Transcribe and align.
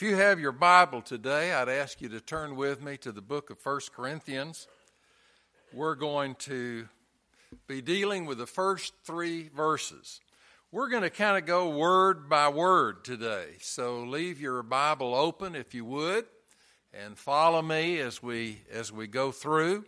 If 0.00 0.08
you 0.08 0.16
have 0.16 0.40
your 0.40 0.52
Bible 0.52 1.02
today, 1.02 1.52
I'd 1.52 1.68
ask 1.68 2.00
you 2.00 2.08
to 2.08 2.22
turn 2.22 2.56
with 2.56 2.82
me 2.82 2.96
to 2.96 3.12
the 3.12 3.20
book 3.20 3.50
of 3.50 3.58
1 3.62 3.80
Corinthians. 3.94 4.66
We're 5.74 5.94
going 5.94 6.36
to 6.36 6.88
be 7.66 7.82
dealing 7.82 8.24
with 8.24 8.38
the 8.38 8.46
first 8.46 8.94
three 9.04 9.50
verses. 9.54 10.22
We're 10.72 10.88
going 10.88 11.02
to 11.02 11.10
kind 11.10 11.36
of 11.36 11.44
go 11.44 11.68
word 11.68 12.30
by 12.30 12.48
word 12.48 13.04
today. 13.04 13.56
So 13.60 14.00
leave 14.00 14.40
your 14.40 14.62
Bible 14.62 15.14
open 15.14 15.54
if 15.54 15.74
you 15.74 15.84
would 15.84 16.24
and 16.94 17.18
follow 17.18 17.60
me 17.60 17.98
as 17.98 18.22
we 18.22 18.62
as 18.72 18.90
we 18.90 19.06
go 19.06 19.30
through. 19.30 19.84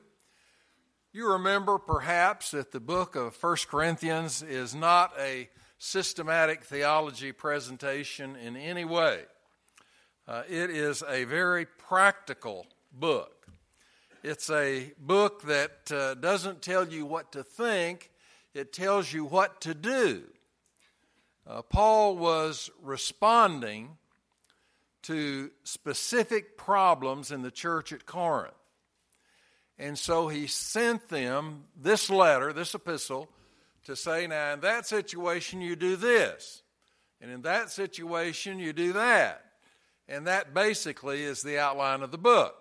You 1.15 1.33
remember 1.33 1.79
perhaps 1.79 2.51
that 2.51 2.71
the 2.71 2.81
book 2.81 3.17
of 3.17 3.43
1 3.43 3.57
Corinthians 3.67 4.43
is 4.43 4.75
not 4.75 5.15
a 5.19 5.49
systematic 5.79 6.65
theology 6.65 7.33
presentation 7.33 8.37
in 8.37 8.59
any 8.59 8.85
way. 8.85 9.23
Uh, 10.29 10.45
it 10.49 10.71
is 10.71 11.03
a 11.09 11.25
very 11.25 11.67
practical 11.67 12.67
book. 12.93 13.49
It's 14.23 14.49
a 14.51 14.93
book 14.97 15.43
that 15.43 15.91
uh, 15.91 16.15
doesn't 16.15 16.63
tell 16.63 16.87
you 16.87 17.05
what 17.05 17.33
to 17.33 17.43
think, 17.43 18.11
it 18.55 18.73
tells 18.73 19.13
you 19.13 19.25
what 19.25 19.61
to 19.63 19.75
do. 19.75 20.23
Uh, 21.45 21.63
Paul 21.63 22.17
was 22.17 22.71
responding 22.81 23.97
to 25.03 25.51
specific 25.65 26.57
problems 26.57 27.33
in 27.33 27.43
the 27.43 27.51
church 27.51 27.93
at 27.93 28.07
Corinth. 28.07 28.55
And 29.77 29.99
so 29.99 30.29
he 30.29 30.47
sent 30.47 31.09
them 31.09 31.65
this 31.77 32.09
letter, 32.09 32.53
this 32.53 32.75
epistle, 32.75 33.29
to 33.87 33.97
say, 33.97 34.29
now 34.29 34.53
in 34.53 34.61
that 34.61 34.87
situation 34.87 35.61
you 35.61 35.75
do 35.75 35.97
this, 35.97 36.63
and 37.21 37.29
in 37.29 37.43
that 37.43 37.71
situation 37.71 38.61
you 38.61 38.73
do 38.73 38.93
that. 38.93 39.45
And 40.09 40.27
that 40.27 40.53
basically 40.53 41.23
is 41.23 41.43
the 41.43 41.59
outline 41.59 42.03
of 42.03 42.11
the 42.11 42.19
book. 42.19 42.55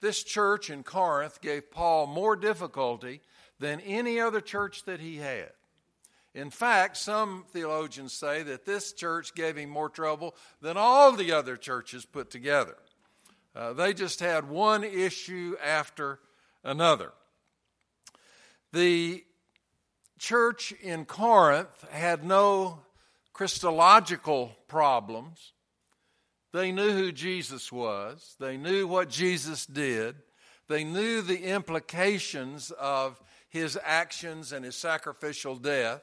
This 0.00 0.22
church 0.22 0.70
in 0.70 0.82
Corinth 0.82 1.40
gave 1.40 1.70
Paul 1.70 2.06
more 2.06 2.36
difficulty 2.36 3.20
than 3.58 3.80
any 3.80 4.20
other 4.20 4.40
church 4.40 4.84
that 4.84 5.00
he 5.00 5.16
had. 5.16 5.52
In 6.34 6.50
fact, 6.50 6.98
some 6.98 7.44
theologians 7.50 8.12
say 8.12 8.42
that 8.42 8.66
this 8.66 8.92
church 8.92 9.34
gave 9.34 9.56
him 9.56 9.70
more 9.70 9.88
trouble 9.88 10.36
than 10.60 10.76
all 10.76 11.12
the 11.12 11.32
other 11.32 11.56
churches 11.56 12.04
put 12.04 12.30
together. 12.30 12.76
Uh, 13.54 13.72
they 13.72 13.94
just 13.94 14.20
had 14.20 14.50
one 14.50 14.84
issue 14.84 15.56
after 15.64 16.20
another. 16.62 17.12
The 18.74 19.24
church 20.18 20.72
in 20.82 21.06
Corinth 21.06 21.86
had 21.90 22.22
no 22.22 22.80
Christological 23.32 24.54
problems. 24.68 25.52
They 26.56 26.72
knew 26.72 26.90
who 26.90 27.12
Jesus 27.12 27.70
was, 27.70 28.34
they 28.40 28.56
knew 28.56 28.86
what 28.86 29.10
Jesus 29.10 29.66
did, 29.66 30.16
they 30.68 30.84
knew 30.84 31.20
the 31.20 31.42
implications 31.42 32.70
of 32.70 33.20
his 33.50 33.78
actions 33.84 34.52
and 34.52 34.64
his 34.64 34.74
sacrificial 34.74 35.56
death. 35.56 36.00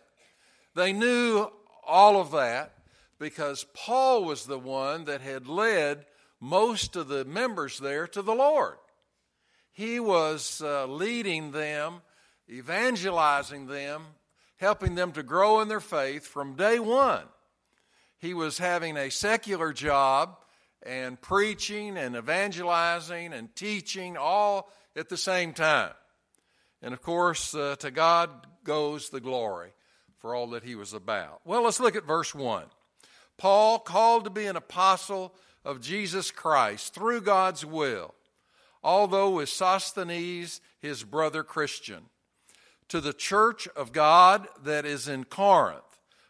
They 0.75 0.93
knew 0.93 1.47
all 1.87 2.21
of 2.21 2.29
that 2.33 2.75
because 3.17 3.65
Paul 3.73 4.25
was 4.25 4.45
the 4.45 4.59
one 4.59 5.05
that 5.05 5.21
had 5.21 5.47
led 5.47 6.05
most 6.39 6.95
of 6.95 7.07
the 7.07 7.25
members 7.25 7.79
there 7.79 8.05
to 8.09 8.21
the 8.21 8.35
Lord. 8.35 8.75
He 9.71 9.99
was 9.99 10.61
uh, 10.63 10.85
leading 10.85 11.49
them, 11.49 12.03
evangelizing 12.47 13.65
them, 13.65 14.03
helping 14.57 14.93
them 14.93 15.13
to 15.13 15.23
grow 15.23 15.61
in 15.61 15.67
their 15.67 15.79
faith 15.79 16.27
from 16.27 16.53
day 16.53 16.77
one. 16.77 17.23
He 18.19 18.35
was 18.35 18.59
having 18.59 18.97
a 18.97 19.09
secular 19.09 19.73
job 19.73 20.37
and 20.85 21.19
preaching 21.19 21.97
and 21.97 22.15
evangelizing 22.15 23.33
and 23.33 23.55
teaching 23.55 24.17
all 24.17 24.71
at 24.95 25.09
the 25.09 25.17
same 25.17 25.53
time. 25.53 25.91
And 26.81 26.93
of 26.93 27.01
course, 27.01 27.55
uh, 27.55 27.75
to 27.79 27.91
God 27.91 28.29
goes 28.63 29.09
the 29.09 29.21
glory 29.21 29.71
for 30.19 30.35
all 30.35 30.47
that 30.47 30.63
he 30.63 30.75
was 30.75 30.93
about. 30.93 31.41
Well, 31.45 31.63
let's 31.63 31.79
look 31.79 31.95
at 31.95 32.05
verse 32.05 32.35
1. 32.35 32.65
Paul, 33.37 33.79
called 33.79 34.25
to 34.25 34.29
be 34.29 34.45
an 34.45 34.55
apostle 34.55 35.33
of 35.65 35.81
Jesus 35.81 36.31
Christ 36.31 36.93
through 36.93 37.21
God's 37.21 37.65
will, 37.65 38.13
although 38.83 39.31
with 39.31 39.49
Sosthenes, 39.49 40.61
his 40.79 41.03
brother 41.03 41.43
Christian, 41.43 42.03
to 42.89 43.01
the 43.01 43.13
church 43.13 43.67
of 43.75 43.91
God 43.91 44.47
that 44.63 44.85
is 44.85 45.07
in 45.07 45.23
Corinth, 45.23 45.81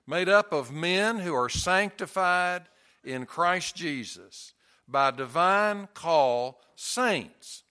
made 0.07 0.29
up 0.29 0.53
of 0.53 0.71
men 0.71 1.19
who 1.19 1.33
are 1.33 1.49
sanctified 1.49 2.63
in 3.03 3.25
Christ 3.25 3.75
Jesus 3.75 4.53
by 4.87 5.11
divine 5.11 5.87
call 5.93 6.61
saints, 6.75 7.63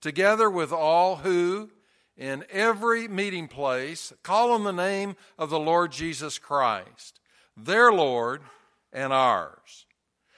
together 0.00 0.50
with 0.50 0.72
all 0.72 1.16
who, 1.16 1.70
in 2.16 2.44
every 2.50 3.08
meeting 3.08 3.48
place, 3.48 4.12
call 4.22 4.52
on 4.52 4.64
the 4.64 4.72
name 4.72 5.16
of 5.38 5.50
the 5.50 5.58
Lord 5.58 5.92
Jesus 5.92 6.38
Christ, 6.38 7.20
their 7.56 7.92
Lord 7.92 8.42
and 8.92 9.12
ours. 9.12 9.86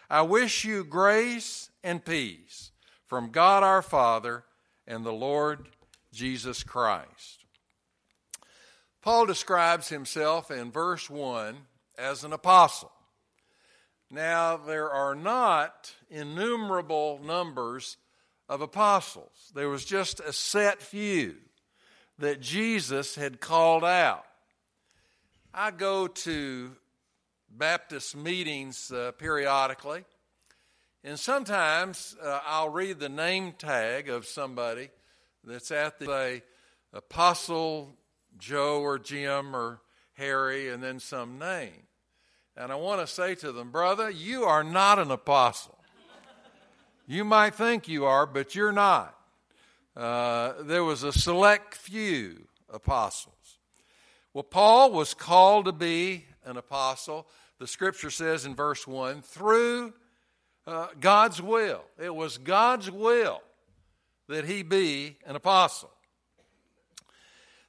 I 0.09 0.23
wish 0.23 0.65
you 0.65 0.85
grace 0.85 1.71
and 1.83 2.05
peace 2.05 2.71
from 3.07 3.31
God 3.31 3.63
our 3.63 3.83
Father 3.83 4.45
and 4.87 5.05
the 5.05 5.13
Lord 5.13 5.69
Jesus 6.13 6.63
Christ. 6.63 7.45
Paul 9.03 9.27
describes 9.27 9.89
himself 9.89 10.51
in 10.51 10.71
verse 10.71 11.11
1 11.11 11.57
as 11.99 12.25
an 12.25 12.33
apostle. 12.33 12.91
Now, 14.15 14.57
there 14.57 14.93
are 14.93 15.17
not 15.17 15.93
innumerable 16.09 17.19
numbers 17.25 17.97
of 18.49 18.61
apostles, 18.61 19.51
there 19.57 19.69
was 19.69 19.85
just 19.85 20.21
a 20.21 20.33
set 20.33 20.81
few 20.81 21.35
that 22.21 22.41
Jesus 22.41 23.17
had 23.17 23.41
called 23.41 23.83
out. 23.83 24.25
I 25.53 25.73
go 25.73 26.07
to 26.07 26.77
Baptist 27.51 28.15
meetings 28.15 28.93
uh, 28.93 29.11
periodically, 29.19 30.05
and 31.03 31.19
sometimes 31.19 32.15
uh, 32.23 32.39
I'll 32.47 32.69
read 32.69 33.01
the 33.01 33.09
name 33.09 33.51
tag 33.59 34.09
of 34.09 34.27
somebody 34.27 34.91
that's 35.43 35.73
at 35.73 35.99
the 35.99 36.07
say, 36.07 36.43
Apostle 36.93 37.97
Joe 38.39 38.81
or 38.81 38.97
Jim 39.01 39.57
or 39.57 39.81
Harry, 40.13 40.69
and 40.69 40.81
then 40.81 41.01
some 41.01 41.37
name. 41.41 41.89
And 42.57 42.71
I 42.71 42.77
want 42.77 43.01
to 43.01 43.07
say 43.13 43.35
to 43.37 43.51
them, 43.51 43.71
brother, 43.71 44.09
you 44.09 44.45
are 44.45 44.63
not 44.63 44.99
an 44.99 45.11
apostle. 45.11 45.79
You 47.07 47.25
might 47.25 47.55
think 47.55 47.89
you 47.89 48.05
are, 48.05 48.27
but 48.27 48.55
you're 48.55 48.73
not. 48.73 49.19
Uh, 49.97 50.55
there 50.63 50.85
was 50.85 51.03
a 51.03 51.13
select 51.13 51.75
few 51.75 52.47
apostles. 52.73 53.59
Well, 54.33 54.45
Paul 54.45 54.93
was 54.93 55.15
called 55.15 55.67
to 55.67 55.73
be 55.73 56.25
an 56.45 56.57
apostle. 56.57 57.27
The 57.59 57.67
scripture 57.67 58.11
says 58.11 58.47
in 58.47 58.55
verse 58.55 58.87
1 58.87 59.23
through 59.23 59.93
uh, 60.67 60.89
God's 60.99 61.43
will. 61.43 61.85
It 62.03 62.15
was 62.15 62.39
God's 62.39 62.91
will 62.91 63.43
that 64.29 64.45
he 64.45 64.63
be 64.63 65.17
an 65.27 65.37
apostle. 65.37 65.91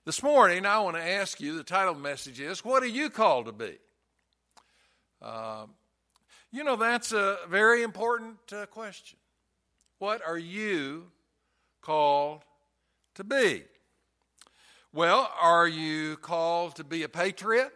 This 0.05 0.23
morning, 0.23 0.65
I 0.65 0.79
want 0.79 0.95
to 0.95 1.03
ask 1.03 1.41
you 1.41 1.57
the 1.57 1.63
title 1.63 1.95
message 1.95 2.39
is 2.39 2.63
What 2.63 2.83
are 2.83 2.87
you 2.87 3.09
called 3.09 3.47
to 3.47 3.51
be? 3.51 3.77
Uh, 5.21 5.65
you 6.51 6.63
know, 6.63 6.75
that's 6.75 7.11
a 7.11 7.37
very 7.49 7.83
important 7.83 8.37
uh, 8.53 8.65
question. 8.67 9.17
What 9.99 10.21
are 10.25 10.37
you 10.37 11.07
called 11.81 12.43
to 13.15 13.23
be? 13.23 13.63
Well, 14.93 15.29
are 15.41 15.67
you 15.67 16.17
called 16.17 16.75
to 16.75 16.83
be 16.83 17.03
a 17.03 17.09
patriot? 17.09 17.73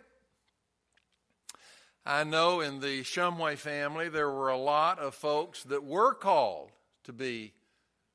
I 2.05 2.23
know 2.23 2.61
in 2.61 2.79
the 2.79 3.01
Shumway 3.01 3.57
family 3.57 4.09
there 4.09 4.31
were 4.31 4.49
a 4.49 4.57
lot 4.57 4.99
of 4.99 5.13
folks 5.13 5.63
that 5.63 5.83
were 5.83 6.13
called 6.13 6.71
to 7.03 7.13
be 7.13 7.53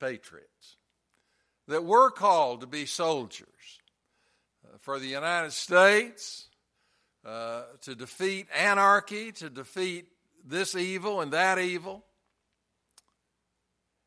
patriots, 0.01 0.77
that 1.69 1.85
were 1.85 2.11
called 2.11 2.63
to 2.63 2.67
be 2.67 2.87
soldiers. 2.87 3.49
Uh, 4.65 4.79
for 4.81 4.99
the 4.99 5.07
United 5.07 5.53
States, 5.53 6.49
uh, 7.25 7.63
to 7.83 7.95
defeat 7.95 8.47
anarchy, 8.55 9.33
to 9.33 9.49
defeat 9.49 10.07
this 10.45 10.75
evil 10.75 11.21
and 11.21 11.33
that 11.33 11.59
evil. 11.59 12.05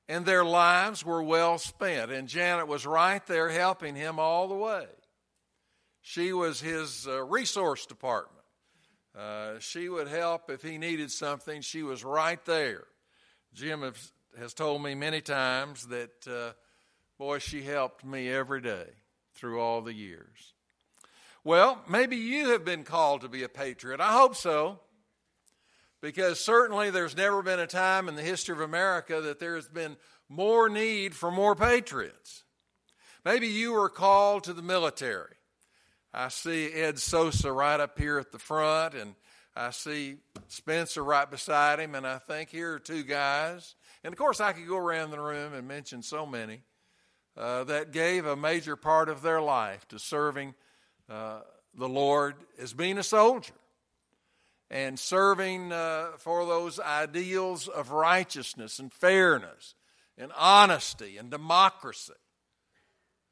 And 0.09 0.25
their 0.25 0.45
lives 0.45 1.03
were 1.03 1.21
well 1.21 1.57
spent. 1.57 2.11
And 2.11 2.27
Janet 2.27 2.67
was 2.67 2.85
right 2.85 3.25
there 3.27 3.49
helping 3.49 3.95
him 3.95 4.19
all 4.19 4.47
the 4.47 4.55
way. 4.55 4.85
She 6.01 6.31
was 6.31 6.61
his 6.61 7.07
uh, 7.07 7.23
resource 7.25 7.85
department. 7.85 8.45
Uh, 9.17 9.59
she 9.59 9.89
would 9.89 10.07
help 10.07 10.49
if 10.49 10.61
he 10.61 10.77
needed 10.77 11.11
something. 11.11 11.61
She 11.61 11.83
was 11.83 12.03
right 12.03 12.43
there. 12.45 12.85
Jim 13.53 13.81
has, 13.81 14.11
has 14.37 14.53
told 14.53 14.83
me 14.83 14.93
many 14.93 15.21
times 15.21 15.87
that, 15.87 16.27
uh, 16.27 16.53
boy, 17.17 17.39
she 17.39 17.63
helped 17.63 18.05
me 18.05 18.29
every 18.29 18.61
day 18.61 18.85
through 19.33 19.59
all 19.59 19.81
the 19.81 19.93
years. 19.93 20.53
Well, 21.47 21.81
maybe 21.87 22.17
you 22.17 22.49
have 22.49 22.65
been 22.65 22.83
called 22.83 23.21
to 23.21 23.29
be 23.29 23.43
a 23.43 23.47
patriot. 23.47 24.01
I 24.01 24.11
hope 24.11 24.35
so. 24.35 24.81
Because 26.01 26.41
certainly 26.41 26.89
there's 26.89 27.15
never 27.15 27.41
been 27.41 27.61
a 27.61 27.65
time 27.65 28.09
in 28.09 28.15
the 28.15 28.21
history 28.21 28.53
of 28.53 28.59
America 28.59 29.21
that 29.21 29.39
there 29.39 29.55
has 29.55 29.69
been 29.69 29.95
more 30.27 30.67
need 30.67 31.15
for 31.15 31.31
more 31.31 31.55
patriots. 31.55 32.43
Maybe 33.23 33.47
you 33.47 33.71
were 33.71 33.87
called 33.87 34.43
to 34.43 34.51
the 34.51 34.61
military. 34.61 35.35
I 36.13 36.27
see 36.27 36.69
Ed 36.73 36.99
Sosa 36.99 37.49
right 37.49 37.79
up 37.79 37.97
here 37.97 38.19
at 38.19 38.33
the 38.33 38.39
front, 38.39 38.93
and 38.93 39.15
I 39.55 39.69
see 39.71 40.17
Spencer 40.49 41.01
right 41.01 41.31
beside 41.31 41.79
him, 41.79 41.95
and 41.95 42.05
I 42.05 42.17
think 42.17 42.49
here 42.49 42.73
are 42.73 42.79
two 42.79 43.03
guys. 43.03 43.75
And 44.03 44.11
of 44.11 44.19
course, 44.19 44.41
I 44.41 44.51
could 44.51 44.67
go 44.67 44.75
around 44.75 45.11
the 45.11 45.21
room 45.21 45.53
and 45.53 45.65
mention 45.65 46.03
so 46.03 46.25
many 46.25 46.63
uh, 47.37 47.63
that 47.63 47.93
gave 47.93 48.25
a 48.25 48.35
major 48.35 48.75
part 48.75 49.07
of 49.07 49.21
their 49.21 49.41
life 49.41 49.87
to 49.87 49.97
serving 49.97 50.53
uh, 51.09 51.41
the 51.73 51.89
Lord 51.89 52.35
as 52.59 52.73
being 52.73 52.97
a 52.97 53.03
soldier 53.03 53.53
and 54.69 54.99
serving 54.99 55.71
uh, 55.71 56.09
for 56.17 56.45
those 56.45 56.79
ideals 56.79 57.67
of 57.67 57.91
righteousness 57.91 58.79
and 58.79 58.91
fairness 58.91 59.75
and 60.17 60.31
honesty 60.35 61.17
and 61.17 61.29
democracy. 61.29 62.13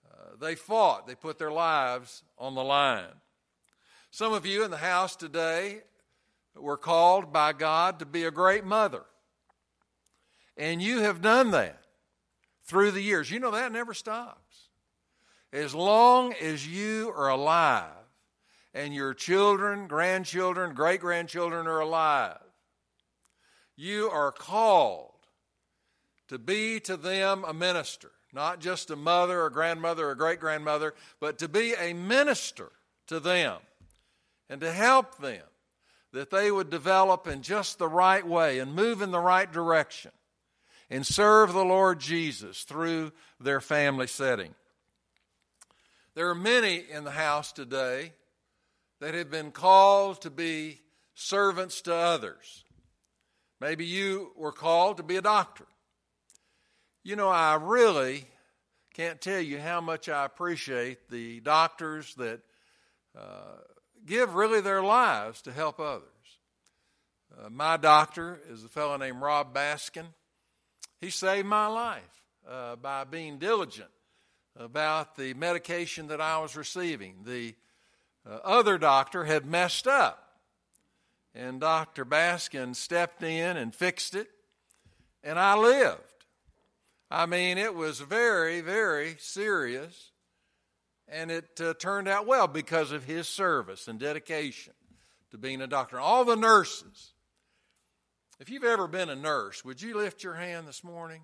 Uh, 0.09 0.35
they 0.39 0.55
fought, 0.55 1.07
they 1.07 1.15
put 1.15 1.37
their 1.37 1.51
lives 1.51 2.23
on 2.37 2.55
the 2.55 2.63
line. 2.63 3.05
Some 4.11 4.31
of 4.31 4.45
you 4.45 4.63
in 4.63 4.71
the 4.71 4.77
house 4.77 5.15
today 5.15 5.81
were 6.55 6.77
called 6.77 7.33
by 7.33 7.51
God 7.51 7.99
to 7.99 8.05
be 8.05 8.23
a 8.23 8.31
great 8.31 8.63
mother. 8.63 9.03
And 10.55 10.81
you 10.81 11.01
have 11.01 11.21
done 11.21 11.51
that 11.51 11.81
through 12.63 12.91
the 12.91 13.01
years. 13.01 13.29
You 13.29 13.39
know 13.39 13.51
that 13.51 13.73
never 13.73 13.93
stops. 13.93 14.39
As 15.55 15.73
long 15.73 16.33
as 16.33 16.67
you 16.67 17.13
are 17.15 17.29
alive 17.29 17.85
and 18.73 18.93
your 18.93 19.13
children, 19.13 19.87
grandchildren, 19.87 20.75
great 20.75 20.99
grandchildren 20.99 21.65
are 21.65 21.79
alive, 21.79 22.41
you 23.77 24.09
are 24.09 24.33
called 24.33 25.13
to 26.27 26.37
be 26.37 26.81
to 26.81 26.97
them 26.97 27.45
a 27.47 27.53
minister, 27.53 28.11
not 28.33 28.59
just 28.59 28.91
a 28.91 28.97
mother 28.97 29.43
or 29.43 29.49
grandmother 29.49 30.09
or 30.09 30.15
great 30.15 30.41
grandmother, 30.41 30.93
but 31.21 31.37
to 31.37 31.47
be 31.47 31.73
a 31.79 31.93
minister 31.93 32.73
to 33.07 33.21
them 33.21 33.59
and 34.49 34.59
to 34.59 34.73
help 34.73 35.19
them 35.19 35.43
that 36.11 36.31
they 36.31 36.51
would 36.51 36.69
develop 36.69 37.27
in 37.27 37.41
just 37.41 37.79
the 37.79 37.87
right 37.87 38.27
way 38.27 38.59
and 38.59 38.75
move 38.75 39.01
in 39.01 39.11
the 39.11 39.19
right 39.21 39.53
direction 39.53 40.11
and 40.89 41.07
serve 41.07 41.53
the 41.53 41.63
Lord 41.63 42.01
Jesus 42.01 42.63
through 42.63 43.13
their 43.39 43.61
family 43.61 44.07
setting. 44.07 44.53
There 46.15 46.29
are 46.29 46.35
many 46.35 46.77
in 46.89 47.03
the 47.03 47.11
house 47.11 47.51
today 47.51 48.13
that 49.01 49.13
have 49.13 49.29
been 49.29 49.51
called 49.51 50.21
to 50.21 50.29
be 50.29 50.79
servants 51.13 51.81
to 51.81 51.93
others. 51.93 52.63
Maybe 53.59 53.85
you 53.85 54.31
were 54.37 54.53
called 54.53 54.95
to 54.97 55.03
be 55.03 55.17
a 55.17 55.21
doctor. 55.21 55.65
You 57.03 57.17
know, 57.17 57.27
I 57.27 57.55
really 57.55 58.23
can't 58.93 59.19
tell 59.19 59.41
you 59.41 59.59
how 59.59 59.81
much 59.81 60.07
I 60.07 60.23
appreciate 60.23 61.09
the 61.09 61.41
doctors 61.41 62.15
that 62.15 62.39
uh, 63.13 63.57
give 64.05 64.35
really 64.35 64.61
their 64.61 64.81
lives 64.81 65.41
to 65.41 65.51
help 65.51 65.81
others. 65.81 66.03
Uh, 67.37 67.49
my 67.49 67.75
doctor 67.75 68.39
is 68.49 68.63
a 68.63 68.69
fellow 68.69 68.95
named 68.95 69.21
Rob 69.21 69.53
Baskin. 69.53 70.05
He 71.01 71.09
saved 71.09 71.45
my 71.45 71.67
life 71.67 72.23
uh, 72.49 72.77
by 72.77 73.03
being 73.03 73.37
diligent 73.37 73.89
about 74.55 75.15
the 75.15 75.33
medication 75.33 76.07
that 76.07 76.21
I 76.21 76.39
was 76.39 76.55
receiving. 76.55 77.17
The 77.23 77.55
uh, 78.25 78.39
other 78.43 78.77
doctor 78.77 79.25
had 79.25 79.45
messed 79.45 79.87
up, 79.87 80.39
and 81.33 81.59
Dr. 81.59 82.05
Baskin 82.05 82.75
stepped 82.75 83.21
in 83.21 83.57
and 83.57 83.75
fixed 83.75 84.15
it, 84.15 84.29
and 85.23 85.37
I 85.37 85.55
lived. 85.57 86.01
I 87.11 87.25
mean, 87.25 87.57
it 87.57 87.75
was 87.75 87.99
very, 87.99 88.61
very 88.61 89.15
serious, 89.19 90.11
and 91.07 91.29
it 91.29 91.61
uh, 91.61 91.73
turned 91.75 92.07
out 92.07 92.25
well 92.25 92.47
because 92.47 92.91
of 92.91 93.03
his 93.03 93.27
service 93.27 93.87
and 93.87 93.99
dedication 93.99 94.73
to 95.31 95.37
being 95.37 95.61
a 95.61 95.67
doctor. 95.67 95.99
All 95.99 96.25
the 96.25 96.35
nurses, 96.35 97.13
if 98.39 98.49
you've 98.49 98.63
ever 98.63 98.87
been 98.87 99.09
a 99.09 99.15
nurse, 99.15 99.63
would 99.63 99.81
you 99.81 99.95
lift 99.97 100.23
your 100.23 100.33
hand 100.33 100.67
this 100.67 100.83
morning? 100.83 101.21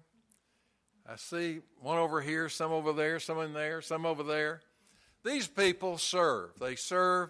I 1.07 1.15
see 1.15 1.59
one 1.80 1.98
over 1.98 2.21
here, 2.21 2.50
some 2.50 2.71
over 2.71 2.94
there, 2.94 3.19
some 3.19 3.39
in 3.39 3.53
there, 3.53 3.81
some 3.81 4.06
over 4.06 4.24
there. 4.24 4.62
These 5.24 5.48
people 5.48 5.98
serve. 5.98 6.51
They 6.59 6.75
serve 6.75 7.30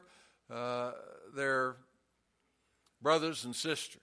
uh, 0.49 0.91
their 1.35 1.77
brothers 3.01 3.45
and 3.45 3.55
sisters. 3.55 4.01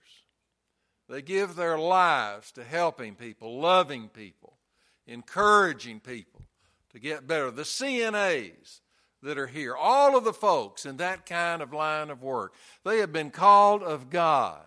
They 1.07 1.21
give 1.21 1.55
their 1.55 1.77
lives 1.77 2.51
to 2.53 2.63
helping 2.63 3.15
people, 3.15 3.59
loving 3.59 4.09
people, 4.09 4.57
encouraging 5.07 6.01
people 6.01 6.45
to 6.91 6.99
get 6.99 7.27
better. 7.27 7.49
The 7.49 7.63
CNAs 7.63 8.81
that 9.23 9.37
are 9.37 9.47
here, 9.47 9.75
all 9.75 10.15
of 10.15 10.23
the 10.23 10.33
folks 10.33 10.85
in 10.85 10.97
that 10.97 11.25
kind 11.25 11.61
of 11.61 11.73
line 11.73 12.09
of 12.09 12.21
work, 12.21 12.53
they 12.83 12.99
have 12.99 13.11
been 13.11 13.31
called 13.31 13.81
of 13.81 14.09
God 14.09 14.61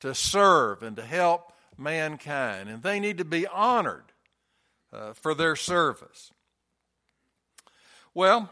to 0.00 0.14
serve 0.14 0.82
and 0.82 0.96
to 0.96 1.02
help 1.04 1.52
mankind, 1.78 2.68
and 2.68 2.82
they 2.82 3.00
need 3.00 3.18
to 3.18 3.24
be 3.24 3.46
honored 3.46 4.12
uh, 4.92 5.12
for 5.12 5.34
their 5.34 5.56
service. 5.56 6.32
Well, 8.14 8.50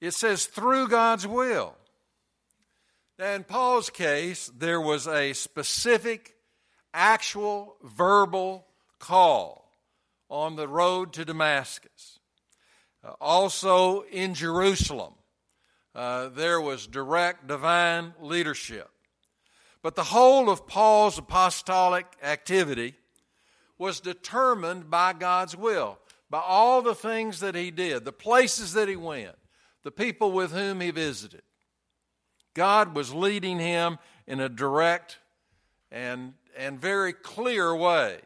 it 0.00 0.12
says 0.12 0.46
through 0.46 0.88
God's 0.88 1.26
will. 1.26 1.74
Now, 3.18 3.32
In 3.32 3.44
Paul's 3.44 3.88
case, 3.88 4.50
there 4.56 4.80
was 4.80 5.06
a 5.06 5.32
specific, 5.32 6.34
actual, 6.92 7.76
verbal 7.82 8.66
call 8.98 9.70
on 10.28 10.56
the 10.56 10.68
road 10.68 11.12
to 11.12 11.24
Damascus. 11.24 12.18
Uh, 13.04 13.12
also 13.20 14.02
in 14.02 14.34
Jerusalem, 14.34 15.14
uh, 15.94 16.28
there 16.28 16.60
was 16.60 16.86
direct 16.86 17.46
divine 17.46 18.14
leadership. 18.20 18.90
But 19.82 19.96
the 19.96 20.04
whole 20.04 20.48
of 20.48 20.66
Paul's 20.66 21.18
apostolic 21.18 22.06
activity 22.22 22.94
was 23.78 24.00
determined 24.00 24.88
by 24.88 25.12
God's 25.12 25.56
will, 25.56 25.98
by 26.30 26.40
all 26.40 26.82
the 26.82 26.94
things 26.94 27.40
that 27.40 27.56
he 27.56 27.70
did, 27.72 28.04
the 28.04 28.12
places 28.12 28.74
that 28.74 28.88
he 28.88 28.96
went, 28.96 29.34
the 29.82 29.90
people 29.90 30.30
with 30.30 30.52
whom 30.52 30.80
he 30.80 30.92
visited. 30.92 31.42
God 32.54 32.94
was 32.94 33.12
leading 33.12 33.58
him 33.58 33.98
in 34.26 34.38
a 34.38 34.48
direct 34.48 35.18
and, 35.90 36.34
and 36.56 36.80
very 36.80 37.12
clear 37.12 37.74
way. 37.74 38.20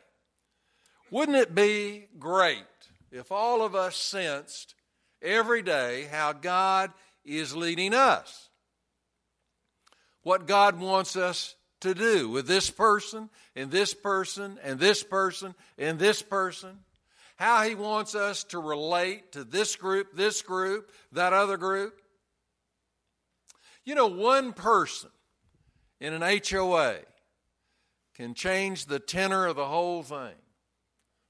Wouldn't 1.11 1.39
it 1.39 1.55
be 1.55 2.09
great 2.19 2.65
if 3.11 3.33
all 3.33 3.63
of 3.63 3.75
us 3.75 3.97
sensed 3.97 4.75
every 5.23 5.63
day 5.63 6.09
how 6.11 6.33
God 6.33 6.93
is 7.25 7.57
leading 7.57 7.95
us? 7.95 8.51
What 10.27 10.49
God 10.49 10.81
wants 10.81 11.15
us 11.15 11.55
to 11.83 11.95
do 11.95 12.29
with 12.29 12.49
this 12.49 12.69
person 12.69 13.31
and 13.55 13.71
this 13.71 13.95
person 13.95 14.59
and 14.65 14.81
this 14.81 15.05
person 15.05 15.55
and 15.79 16.01
this 16.01 16.21
person? 16.21 16.79
How 17.37 17.63
He 17.63 17.77
wants 17.77 18.17
us 18.17 18.43
to 18.47 18.59
relate 18.59 19.31
to 19.35 19.45
this 19.45 19.77
group, 19.77 20.17
this 20.17 20.43
group, 20.43 20.91
that 21.13 21.33
other 21.33 21.57
group? 21.57 22.03
You 23.85 23.95
know, 23.95 24.09
one 24.09 24.53
person 24.53 25.11
in 26.01 26.13
an 26.13 26.41
HOA 26.51 26.97
can 28.17 28.35
change 28.35 28.87
the 28.87 28.99
tenor 28.99 29.47
of 29.47 29.55
the 29.55 29.67
whole 29.67 30.03
thing 30.03 30.35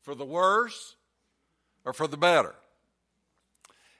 for 0.05 0.15
the 0.15 0.25
worse 0.25 0.97
or 1.85 1.93
for 1.93 2.07
the 2.07 2.17
better. 2.17 2.55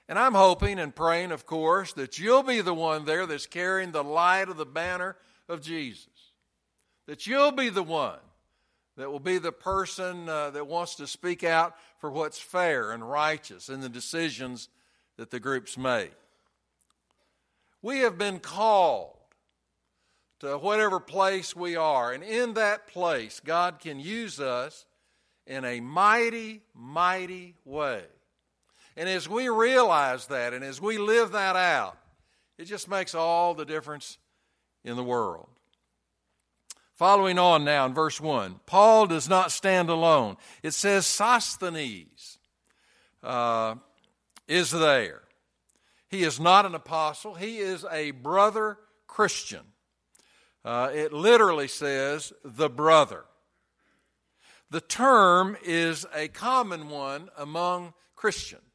And 0.09 0.17
I'm 0.17 0.33
hoping 0.33 0.79
and 0.79 0.95
praying, 0.95 1.31
of 1.31 1.45
course, 1.45 1.93
that 1.93 2.17
you'll 2.17 2.43
be 2.43 2.61
the 2.61 2.73
one 2.73 3.05
there 3.05 3.25
that's 3.25 3.45
carrying 3.45 3.91
the 3.91 4.03
light 4.03 4.47
of 4.47 4.57
the 4.57 4.65
banner 4.65 5.17
of 5.49 5.61
Jesus. 5.61 6.07
That 7.07 7.27
you'll 7.27 7.51
be 7.51 7.69
the 7.69 7.83
one 7.83 8.19
that 8.97 9.11
will 9.11 9.19
be 9.19 9.37
the 9.37 9.51
person 9.51 10.27
uh, 10.27 10.49
that 10.49 10.67
wants 10.67 10.95
to 10.95 11.07
speak 11.07 11.43
out 11.43 11.75
for 11.99 12.09
what's 12.09 12.39
fair 12.39 12.91
and 12.91 13.07
righteous 13.07 13.69
in 13.69 13.79
the 13.79 13.89
decisions 13.89 14.69
that 15.17 15.29
the 15.29 15.39
groups 15.39 15.77
make. 15.77 16.13
We 17.81 17.99
have 17.99 18.17
been 18.17 18.39
called 18.39 19.13
to 20.39 20.57
whatever 20.57 20.99
place 20.99 21.55
we 21.55 21.75
are, 21.75 22.11
and 22.11 22.23
in 22.23 22.55
that 22.55 22.87
place, 22.87 23.39
God 23.39 23.79
can 23.79 23.99
use 23.99 24.39
us 24.39 24.85
in 25.45 25.63
a 25.63 25.79
mighty, 25.79 26.61
mighty 26.73 27.55
way. 27.65 28.03
And 28.97 29.07
as 29.07 29.29
we 29.29 29.47
realize 29.47 30.25
that 30.27 30.55
and 30.55 30.65
as 30.65 30.81
we 30.81 30.97
live 30.97 31.31
that 31.33 31.55
out, 31.55 31.95
it 32.57 32.65
just 32.65 32.89
makes 32.89 33.13
all 33.13 33.53
the 33.53 33.63
difference 33.63 34.17
in 34.83 34.95
the 34.95 35.03
world. 35.03 35.47
Following 36.95 37.37
on 37.37 37.63
now 37.63 37.85
in 37.85 37.93
verse 37.93 38.19
1, 38.19 38.59
Paul 38.65 39.05
does 39.05 39.29
not 39.29 39.51
stand 39.51 39.89
alone. 39.89 40.35
It 40.63 40.73
says 40.73 41.05
Sosthenes 41.05 42.39
uh, 43.21 43.75
is 44.47 44.71
there. 44.71 45.21
He 46.09 46.23
is 46.23 46.39
not 46.39 46.65
an 46.65 46.73
apostle, 46.73 47.35
he 47.35 47.59
is 47.59 47.85
a 47.91 48.11
brother 48.11 48.79
Christian. 49.05 49.61
Uh, 50.65 50.89
it 50.91 51.13
literally 51.13 51.67
says 51.67 52.33
the 52.43 52.69
brother. 52.69 53.25
The 54.71 54.81
term 54.81 55.55
is 55.63 56.07
a 56.15 56.29
common 56.29 56.89
one 56.89 57.29
among 57.37 57.93
Christians. 58.15 58.66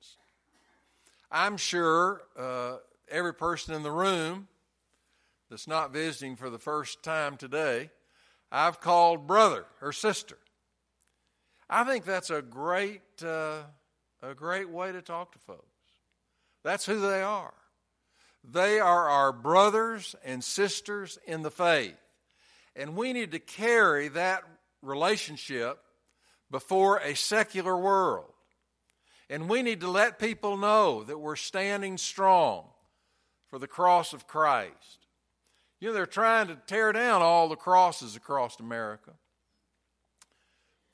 I'm 1.32 1.56
sure 1.56 2.20
uh, 2.38 2.76
every 3.10 3.32
person 3.32 3.74
in 3.74 3.82
the 3.82 3.90
room 3.90 4.48
that's 5.48 5.66
not 5.66 5.90
visiting 5.90 6.36
for 6.36 6.50
the 6.50 6.58
first 6.58 7.02
time 7.02 7.38
today, 7.38 7.90
I've 8.50 8.80
called 8.80 9.26
brother 9.26 9.64
or 9.80 9.92
sister. 9.92 10.36
I 11.70 11.84
think 11.84 12.04
that's 12.04 12.28
a 12.28 12.42
great, 12.42 13.00
uh, 13.24 13.62
a 14.22 14.34
great 14.34 14.68
way 14.68 14.92
to 14.92 15.00
talk 15.00 15.32
to 15.32 15.38
folks. 15.38 15.62
That's 16.62 16.84
who 16.84 17.00
they 17.00 17.22
are. 17.22 17.54
They 18.44 18.78
are 18.78 19.08
our 19.08 19.32
brothers 19.32 20.14
and 20.22 20.44
sisters 20.44 21.18
in 21.26 21.40
the 21.42 21.50
faith. 21.50 21.96
And 22.76 22.94
we 22.94 23.14
need 23.14 23.32
to 23.32 23.38
carry 23.38 24.08
that 24.08 24.42
relationship 24.82 25.78
before 26.50 26.98
a 26.98 27.14
secular 27.14 27.76
world. 27.76 28.31
And 29.32 29.48
we 29.48 29.62
need 29.62 29.80
to 29.80 29.88
let 29.88 30.18
people 30.18 30.58
know 30.58 31.04
that 31.04 31.16
we're 31.16 31.36
standing 31.36 31.96
strong 31.96 32.66
for 33.48 33.58
the 33.58 33.66
cross 33.66 34.12
of 34.12 34.26
Christ. 34.26 35.06
You 35.80 35.88
know, 35.88 35.94
they're 35.94 36.04
trying 36.04 36.48
to 36.48 36.58
tear 36.66 36.92
down 36.92 37.22
all 37.22 37.48
the 37.48 37.56
crosses 37.56 38.14
across 38.14 38.60
America. 38.60 39.12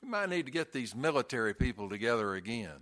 We 0.01 0.07
might 0.07 0.29
need 0.29 0.45
to 0.45 0.53
get 0.53 0.71
these 0.71 0.95
military 0.95 1.53
people 1.53 1.89
together 1.89 2.33
again 2.35 2.79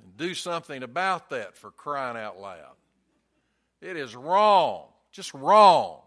and 0.00 0.16
do 0.16 0.32
something 0.32 0.84
about 0.84 1.30
that 1.30 1.56
for 1.56 1.72
crying 1.72 2.16
out 2.16 2.38
loud. 2.38 2.76
It 3.80 3.96
is 3.96 4.14
wrong, 4.14 4.84
just 5.10 5.34
wrong, 5.34 6.02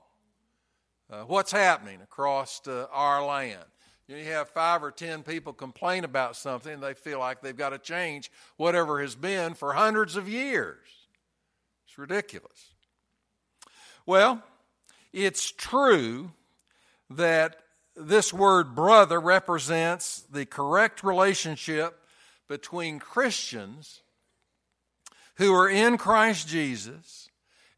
uh, 1.11 1.23
what's 1.23 1.51
happening 1.51 1.99
across 2.01 2.65
uh, 2.69 2.87
our 2.93 3.25
land. 3.25 3.65
You, 4.07 4.23
have 4.25 4.49
five 4.49 4.83
or 4.83 4.91
ten 4.91 5.23
people 5.23 5.51
complain 5.51 6.03
about 6.03 6.35
something, 6.35 6.73
and 6.73 6.83
they 6.83 6.93
feel 6.93 7.19
like 7.19 7.41
they've 7.41 7.57
got 7.57 7.69
to 7.69 7.79
change 7.79 8.31
whatever 8.57 9.01
has 9.01 9.15
been 9.15 9.55
for 9.55 9.73
hundreds 9.73 10.15
of 10.15 10.29
years. 10.29 10.85
It's 11.87 11.97
ridiculous. 11.97 12.73
Well, 14.05 14.43
it's 15.11 15.51
true 15.51 16.31
that 17.09 17.57
this 17.95 18.31
word 18.31 18.75
brother 18.75 19.19
represents 19.19 20.21
the 20.31 20.45
correct 20.45 21.03
relationship 21.03 21.99
between 22.47 22.99
Christians 22.99 24.01
who 25.37 25.53
are 25.53 25.69
in 25.69 25.97
Christ 25.97 26.47
Jesus 26.47 27.29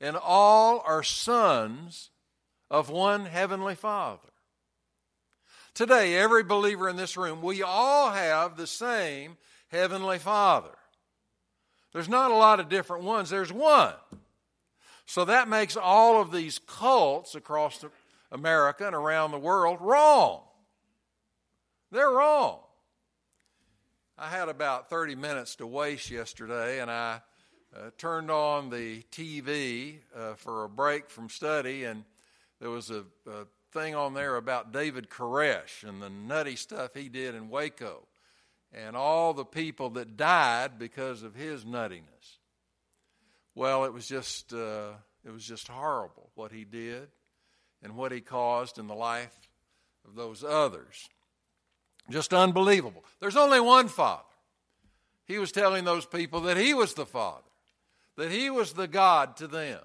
and 0.01 0.17
all 0.17 0.83
are 0.85 1.03
sons 1.03 2.09
of 2.69 2.89
one 2.89 3.25
heavenly 3.25 3.75
Father. 3.75 4.29
Today, 5.77 6.15
every 6.15 6.41
believer 6.41 6.89
in 6.89 6.95
this 6.95 7.17
room, 7.17 7.39
we 7.39 7.61
all 7.61 8.09
have 8.09 8.57
the 8.57 8.65
same 8.65 9.37
Heavenly 9.67 10.17
Father. 10.17 10.75
There's 11.93 12.09
not 12.09 12.31
a 12.31 12.35
lot 12.35 12.59
of 12.59 12.67
different 12.67 13.03
ones, 13.03 13.29
there's 13.29 13.53
one. 13.53 13.93
So 15.05 15.23
that 15.25 15.47
makes 15.47 15.77
all 15.77 16.19
of 16.19 16.31
these 16.31 16.57
cults 16.57 17.35
across 17.35 17.85
America 18.31 18.87
and 18.87 18.95
around 18.95 19.29
the 19.29 19.37
world 19.37 19.77
wrong. 19.79 20.41
They're 21.91 22.09
wrong. 22.09 22.61
I 24.17 24.29
had 24.29 24.49
about 24.49 24.89
30 24.89 25.13
minutes 25.13 25.57
to 25.57 25.67
waste 25.67 26.09
yesterday, 26.09 26.79
and 26.79 26.89
I 26.89 27.21
uh, 27.75 27.91
turned 27.99 28.31
on 28.31 28.71
the 28.71 29.03
TV 29.11 29.97
uh, 30.17 30.33
for 30.33 30.63
a 30.63 30.69
break 30.69 31.11
from 31.11 31.29
study, 31.29 31.83
and 31.83 32.03
there 32.59 32.71
was 32.71 32.89
a, 32.89 33.03
a 33.29 33.45
thing 33.77 33.95
on 33.95 34.13
there 34.13 34.35
about 34.35 34.73
David 34.73 35.09
Koresh 35.09 35.87
and 35.87 36.01
the 36.01 36.09
nutty 36.09 36.55
stuff 36.55 36.95
he 36.95 37.09
did 37.09 37.35
in 37.35 37.49
Waco 37.49 38.07
and 38.73 38.95
all 38.95 39.33
the 39.33 39.45
people 39.45 39.91
that 39.91 40.17
died 40.17 40.79
because 40.79 41.23
of 41.23 41.35
his 41.35 41.63
nuttiness. 41.63 42.39
Well, 43.55 43.85
it 43.85 43.93
was 43.93 44.07
just 44.07 44.53
uh, 44.53 44.91
it 45.25 45.31
was 45.31 45.45
just 45.45 45.67
horrible 45.67 46.29
what 46.35 46.51
he 46.51 46.63
did 46.63 47.07
and 47.83 47.95
what 47.95 48.11
he 48.11 48.21
caused 48.21 48.79
in 48.79 48.87
the 48.87 48.95
life 48.95 49.35
of 50.07 50.15
those 50.15 50.43
others. 50.43 51.09
Just 52.09 52.33
unbelievable. 52.33 53.03
There's 53.19 53.37
only 53.37 53.59
one 53.59 53.89
Father. 53.89 54.23
He 55.25 55.37
was 55.37 55.51
telling 55.51 55.83
those 55.83 56.05
people 56.05 56.41
that 56.41 56.57
he 56.57 56.73
was 56.73 56.93
the 56.93 57.05
Father, 57.05 57.43
that 58.15 58.31
he 58.31 58.49
was 58.49 58.73
the 58.73 58.87
God 58.87 59.37
to 59.37 59.47
them. 59.47 59.81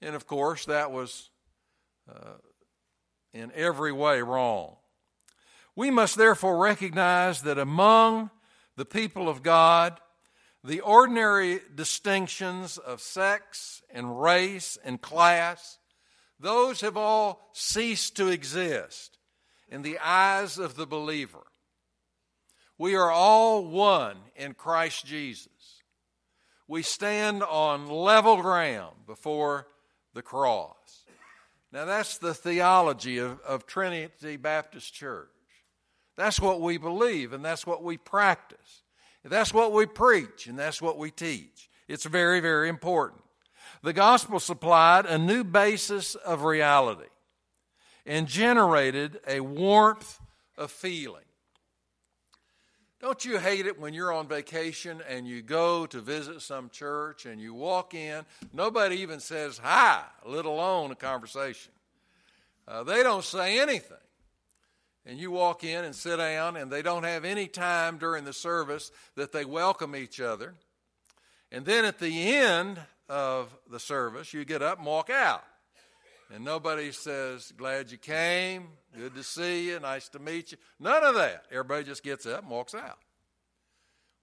And 0.00 0.14
of 0.14 0.26
course, 0.26 0.66
that 0.66 0.92
was 0.92 1.30
uh, 2.08 2.34
in 3.36 3.52
every 3.54 3.92
way 3.92 4.22
wrong. 4.22 4.76
We 5.74 5.90
must 5.90 6.16
therefore 6.16 6.56
recognize 6.56 7.42
that 7.42 7.58
among 7.58 8.30
the 8.76 8.86
people 8.86 9.28
of 9.28 9.42
God, 9.42 10.00
the 10.64 10.80
ordinary 10.80 11.60
distinctions 11.74 12.78
of 12.78 13.00
sex 13.00 13.82
and 13.90 14.20
race 14.20 14.78
and 14.84 15.00
class, 15.00 15.78
those 16.40 16.80
have 16.80 16.96
all 16.96 17.50
ceased 17.52 18.16
to 18.16 18.28
exist 18.28 19.18
in 19.68 19.82
the 19.82 19.98
eyes 19.98 20.58
of 20.58 20.76
the 20.76 20.86
believer. 20.86 21.44
We 22.78 22.94
are 22.94 23.10
all 23.10 23.64
one 23.64 24.16
in 24.34 24.54
Christ 24.54 25.06
Jesus. 25.06 25.82
We 26.68 26.82
stand 26.82 27.42
on 27.42 27.88
level 27.88 28.40
ground 28.42 28.96
before 29.06 29.68
the 30.14 30.22
cross. 30.22 30.75
Now, 31.72 31.84
that's 31.84 32.18
the 32.18 32.34
theology 32.34 33.18
of, 33.18 33.40
of 33.40 33.66
Trinity 33.66 34.36
Baptist 34.36 34.94
Church. 34.94 35.28
That's 36.16 36.40
what 36.40 36.60
we 36.60 36.78
believe, 36.78 37.32
and 37.32 37.44
that's 37.44 37.66
what 37.66 37.82
we 37.82 37.98
practice. 37.98 38.82
That's 39.22 39.52
what 39.52 39.72
we 39.72 39.86
preach, 39.86 40.46
and 40.46 40.58
that's 40.58 40.80
what 40.80 40.98
we 40.98 41.10
teach. 41.10 41.68
It's 41.88 42.04
very, 42.04 42.40
very 42.40 42.68
important. 42.68 43.22
The 43.82 43.92
gospel 43.92 44.40
supplied 44.40 45.06
a 45.06 45.18
new 45.18 45.44
basis 45.44 46.14
of 46.14 46.44
reality 46.44 47.10
and 48.06 48.26
generated 48.26 49.20
a 49.26 49.40
warmth 49.40 50.20
of 50.56 50.70
feeling. 50.70 51.25
Don't 53.06 53.24
you 53.24 53.38
hate 53.38 53.66
it 53.66 53.78
when 53.78 53.94
you're 53.94 54.12
on 54.12 54.26
vacation 54.26 55.00
and 55.08 55.28
you 55.28 55.40
go 55.40 55.86
to 55.86 56.00
visit 56.00 56.42
some 56.42 56.68
church 56.70 57.24
and 57.24 57.40
you 57.40 57.54
walk 57.54 57.94
in? 57.94 58.24
Nobody 58.52 58.96
even 58.96 59.20
says 59.20 59.58
hi, 59.62 60.02
let 60.24 60.44
alone 60.44 60.90
a 60.90 60.96
conversation. 60.96 61.70
Uh, 62.66 62.82
they 62.82 63.04
don't 63.04 63.22
say 63.22 63.60
anything. 63.60 63.96
And 65.06 65.20
you 65.20 65.30
walk 65.30 65.62
in 65.62 65.84
and 65.84 65.94
sit 65.94 66.16
down, 66.16 66.56
and 66.56 66.68
they 66.68 66.82
don't 66.82 67.04
have 67.04 67.24
any 67.24 67.46
time 67.46 67.98
during 67.98 68.24
the 68.24 68.32
service 68.32 68.90
that 69.14 69.30
they 69.30 69.44
welcome 69.44 69.94
each 69.94 70.20
other. 70.20 70.54
And 71.52 71.64
then 71.64 71.84
at 71.84 72.00
the 72.00 72.34
end 72.34 72.80
of 73.08 73.56
the 73.70 73.78
service, 73.78 74.34
you 74.34 74.44
get 74.44 74.62
up 74.62 74.78
and 74.78 74.86
walk 74.88 75.10
out. 75.10 75.44
And 76.34 76.44
nobody 76.44 76.90
says, 76.90 77.52
Glad 77.56 77.92
you 77.92 77.98
came, 77.98 78.66
good 78.96 79.14
to 79.14 79.22
see 79.22 79.68
you, 79.68 79.78
nice 79.80 80.08
to 80.08 80.18
meet 80.18 80.52
you. 80.52 80.58
None 80.80 81.04
of 81.04 81.14
that. 81.16 81.44
Everybody 81.50 81.84
just 81.84 82.02
gets 82.02 82.24
up 82.24 82.42
and 82.42 82.50
walks 82.50 82.74
out. 82.74 82.98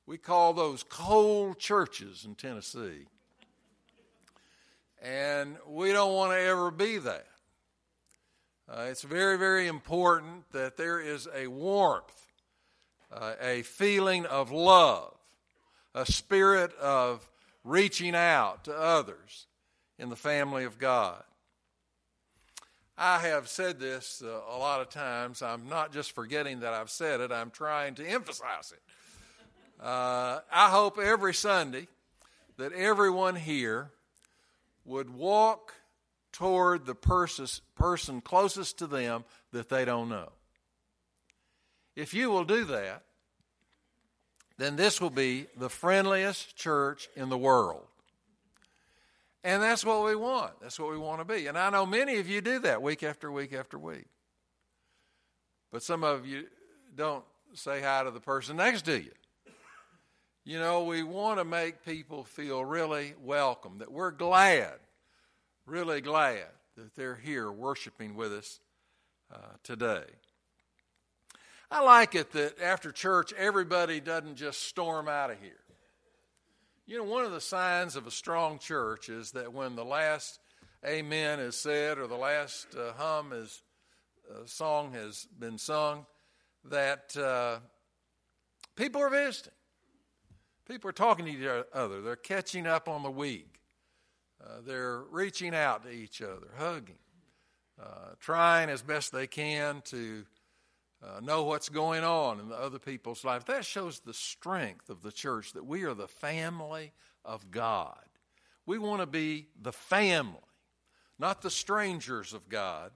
We 0.05 0.17
call 0.17 0.53
those 0.53 0.83
cold 0.83 1.59
churches 1.59 2.25
in 2.25 2.35
Tennessee. 2.35 3.07
And 5.01 5.57
we 5.67 5.91
don't 5.91 6.13
want 6.13 6.31
to 6.31 6.39
ever 6.39 6.71
be 6.71 6.97
that. 6.97 7.27
Uh, 8.67 8.85
it's 8.89 9.03
very, 9.03 9.37
very 9.37 9.67
important 9.67 10.49
that 10.51 10.77
there 10.77 10.99
is 10.99 11.27
a 11.35 11.47
warmth, 11.47 12.27
uh, 13.11 13.33
a 13.41 13.61
feeling 13.61 14.25
of 14.25 14.51
love, 14.51 15.13
a 15.93 16.05
spirit 16.05 16.73
of 16.75 17.29
reaching 17.63 18.15
out 18.15 18.63
to 18.63 18.75
others 18.75 19.47
in 19.99 20.09
the 20.09 20.15
family 20.15 20.63
of 20.63 20.79
God. 20.79 21.23
I 22.97 23.19
have 23.19 23.47
said 23.47 23.79
this 23.79 24.21
uh, 24.23 24.41
a 24.49 24.57
lot 24.57 24.81
of 24.81 24.89
times. 24.89 25.41
I'm 25.41 25.67
not 25.67 25.91
just 25.91 26.13
forgetting 26.13 26.59
that 26.59 26.73
I've 26.73 26.91
said 26.91 27.21
it, 27.21 27.31
I'm 27.31 27.49
trying 27.49 27.95
to 27.95 28.05
emphasize 28.05 28.71
it. 28.71 28.81
Uh, 29.83 30.39
I 30.51 30.69
hope 30.69 30.99
every 30.99 31.33
Sunday 31.33 31.87
that 32.57 32.71
everyone 32.73 33.35
here 33.35 33.91
would 34.85 35.09
walk 35.09 35.73
toward 36.31 36.85
the 36.85 36.95
person 36.95 38.21
closest 38.21 38.79
to 38.79 38.87
them 38.87 39.23
that 39.51 39.69
they 39.69 39.85
don't 39.85 40.09
know. 40.09 40.31
If 41.95 42.13
you 42.13 42.29
will 42.29 42.43
do 42.43 42.65
that, 42.65 43.03
then 44.57 44.75
this 44.75 45.01
will 45.01 45.09
be 45.09 45.47
the 45.57 45.69
friendliest 45.69 46.55
church 46.55 47.09
in 47.15 47.29
the 47.29 47.37
world. 47.37 47.85
And 49.43 49.61
that's 49.61 49.83
what 49.83 50.05
we 50.05 50.15
want. 50.15 50.53
That's 50.61 50.79
what 50.79 50.91
we 50.91 50.97
want 50.97 51.19
to 51.19 51.25
be. 51.25 51.47
And 51.47 51.57
I 51.57 51.69
know 51.69 51.85
many 51.85 52.17
of 52.17 52.29
you 52.29 52.39
do 52.39 52.59
that 52.59 52.81
week 52.81 53.03
after 53.03 53.31
week 53.31 53.53
after 53.53 53.77
week. 53.77 54.05
But 55.71 55.83
some 55.83 56.03
of 56.03 56.25
you 56.25 56.45
don't 56.95 57.25
say 57.53 57.81
hi 57.81 58.03
to 58.03 58.11
the 58.11 58.21
person 58.21 58.57
next 58.57 58.83
to 58.83 58.97
you. 58.97 59.11
You 60.45 60.59
know, 60.59 60.83
we 60.83 61.03
want 61.03 61.39
to 61.39 61.45
make 61.45 61.85
people 61.85 62.23
feel 62.23 62.63
really 62.63 63.13
welcome, 63.21 63.79
that 63.79 63.91
we're 63.91 64.11
glad, 64.11 64.73
really 65.65 66.01
glad 66.01 66.45
that 66.75 66.95
they're 66.95 67.15
here 67.15 67.51
worshiping 67.51 68.15
with 68.15 68.33
us 68.33 68.59
uh, 69.33 69.37
today. 69.63 70.03
I 71.71 71.81
like 71.81 72.13
it 72.13 72.31
that 72.33 72.61
after 72.61 72.91
church, 72.91 73.33
everybody 73.33 73.99
doesn't 73.99 74.35
just 74.35 74.63
storm 74.63 75.07
out 75.07 75.31
of 75.31 75.39
here. 75.41 75.62
You 76.85 76.97
know, 76.97 77.05
one 77.05 77.23
of 77.23 77.31
the 77.31 77.39
signs 77.39 77.95
of 77.95 78.07
a 78.07 78.11
strong 78.11 78.59
church 78.59 79.07
is 79.07 79.31
that 79.31 79.53
when 79.53 79.77
the 79.77 79.85
last 79.85 80.41
amen 80.85 81.39
is 81.39 81.55
said 81.55 81.97
or 81.97 82.07
the 82.07 82.17
last 82.17 82.75
uh, 82.75 82.91
hum 82.97 83.31
is 83.31 83.61
uh, 84.29 84.45
song 84.45 84.91
has 84.91 85.25
been 85.39 85.57
sung, 85.57 86.05
that 86.65 87.15
uh, 87.15 87.59
people 88.75 89.01
are 89.01 89.09
visiting. 89.09 89.53
People 90.67 90.89
are 90.89 90.93
talking 90.93 91.23
to 91.25 91.31
each 91.31 91.65
other. 91.73 92.01
They're 92.01 92.17
catching 92.17 92.67
up 92.67 92.89
on 92.89 93.01
the 93.01 93.11
week. 93.11 93.61
Uh, 94.43 94.59
they're 94.65 95.03
reaching 95.09 95.55
out 95.55 95.83
to 95.83 95.89
each 95.89 96.21
other, 96.21 96.47
hugging, 96.57 96.99
uh, 97.81 98.15
trying 98.19 98.69
as 98.69 98.81
best 98.81 99.13
they 99.13 99.27
can 99.27 99.81
to 99.85 100.25
uh, 101.03 101.19
know 101.19 101.43
what's 101.43 101.69
going 101.69 102.03
on 102.03 102.39
in 102.39 102.49
the 102.49 102.55
other 102.55 102.79
people's 102.79 103.25
life. 103.25 103.45
That 103.45 103.65
shows 103.65 103.99
the 103.99 104.13
strength 104.13 104.89
of 104.89 105.01
the 105.01 105.11
church 105.11 105.53
that 105.53 105.65
we 105.65 105.83
are 105.83 105.93
the 105.93 106.07
family 106.07 106.93
of 107.25 107.51
God. 107.51 107.99
We 108.65 108.77
want 108.77 109.01
to 109.01 109.07
be 109.07 109.47
the 109.61 109.73
family, 109.73 110.39
not 111.19 111.41
the 111.41 111.49
strangers 111.49 112.33
of 112.33 112.47
God, 112.47 112.91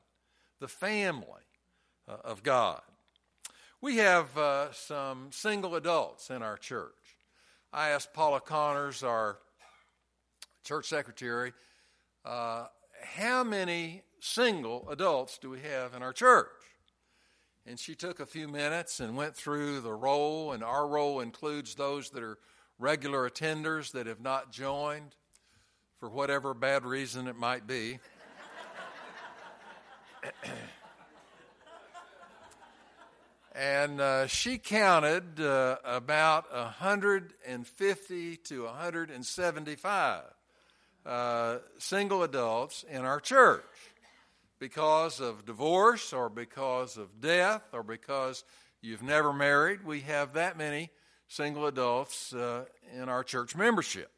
the 0.60 0.68
family 0.68 1.26
uh, 2.08 2.18
of 2.24 2.44
God. 2.44 2.82
We 3.82 3.98
have 3.98 4.36
uh, 4.38 4.72
some 4.72 5.30
single 5.32 5.76
adults 5.76 6.30
in 6.30 6.42
our 6.42 6.58
church. 6.58 6.94
I 7.74 7.90
asked 7.90 8.14
Paula 8.14 8.40
Connors, 8.40 9.04
our 9.04 9.38
church 10.64 10.88
secretary, 10.88 11.54
uh, 12.26 12.68
how 13.04 13.44
many 13.44 14.04
single 14.20 14.90
adults 14.90 15.38
do 15.38 15.50
we 15.50 15.60
have 15.60 15.94
in 15.94 16.02
our 16.02 16.14
church? 16.14 16.48
And 17.68 17.78
she 17.78 17.96
took 17.96 18.22
a 18.22 18.26
few 18.26 18.48
minutes 18.48 19.02
and 19.02 19.18
went 19.18 19.36
through 19.36 19.82
the 19.82 19.92
roll, 19.92 20.54
and 20.54 20.64
our 20.64 20.88
roll 20.88 21.20
includes 21.20 21.76
those 21.76 22.12
that 22.12 22.24
are 22.24 22.38
regular 22.80 23.30
attenders 23.30 23.92
that 23.92 24.08
have 24.08 24.22
not 24.22 24.54
joined 24.54 25.14
for 26.00 26.08
whatever 26.08 26.54
bad 26.54 26.86
reason 26.86 27.28
it 27.28 27.36
might 27.36 27.68
be. 27.68 28.00
and 33.54 34.00
uh, 34.00 34.28
she 34.28 34.58
counted 34.58 35.42
uh, 35.42 35.76
about 35.84 36.50
150 36.56 38.38
to 38.38 38.64
175 38.64 40.24
uh, 41.06 41.58
single 41.80 42.24
adults 42.24 42.86
in 42.90 43.04
our 43.04 43.20
church 43.20 43.87
because 44.60 45.20
of 45.20 45.46
divorce 45.46 46.14
or 46.14 46.30
because 46.30 46.98
of 46.98 47.22
death 47.22 47.64
or 47.74 47.84
because 47.84 48.44
you've 48.82 49.04
never 49.04 49.34
married. 49.34 49.86
We 49.86 50.02
have 50.02 50.34
that 50.34 50.58
many 50.58 50.90
single 51.28 51.68
adults 51.68 52.34
uh, 52.34 52.66
in 52.94 53.10
our 53.10 53.24
church 53.24 53.56
membership. 53.56 54.12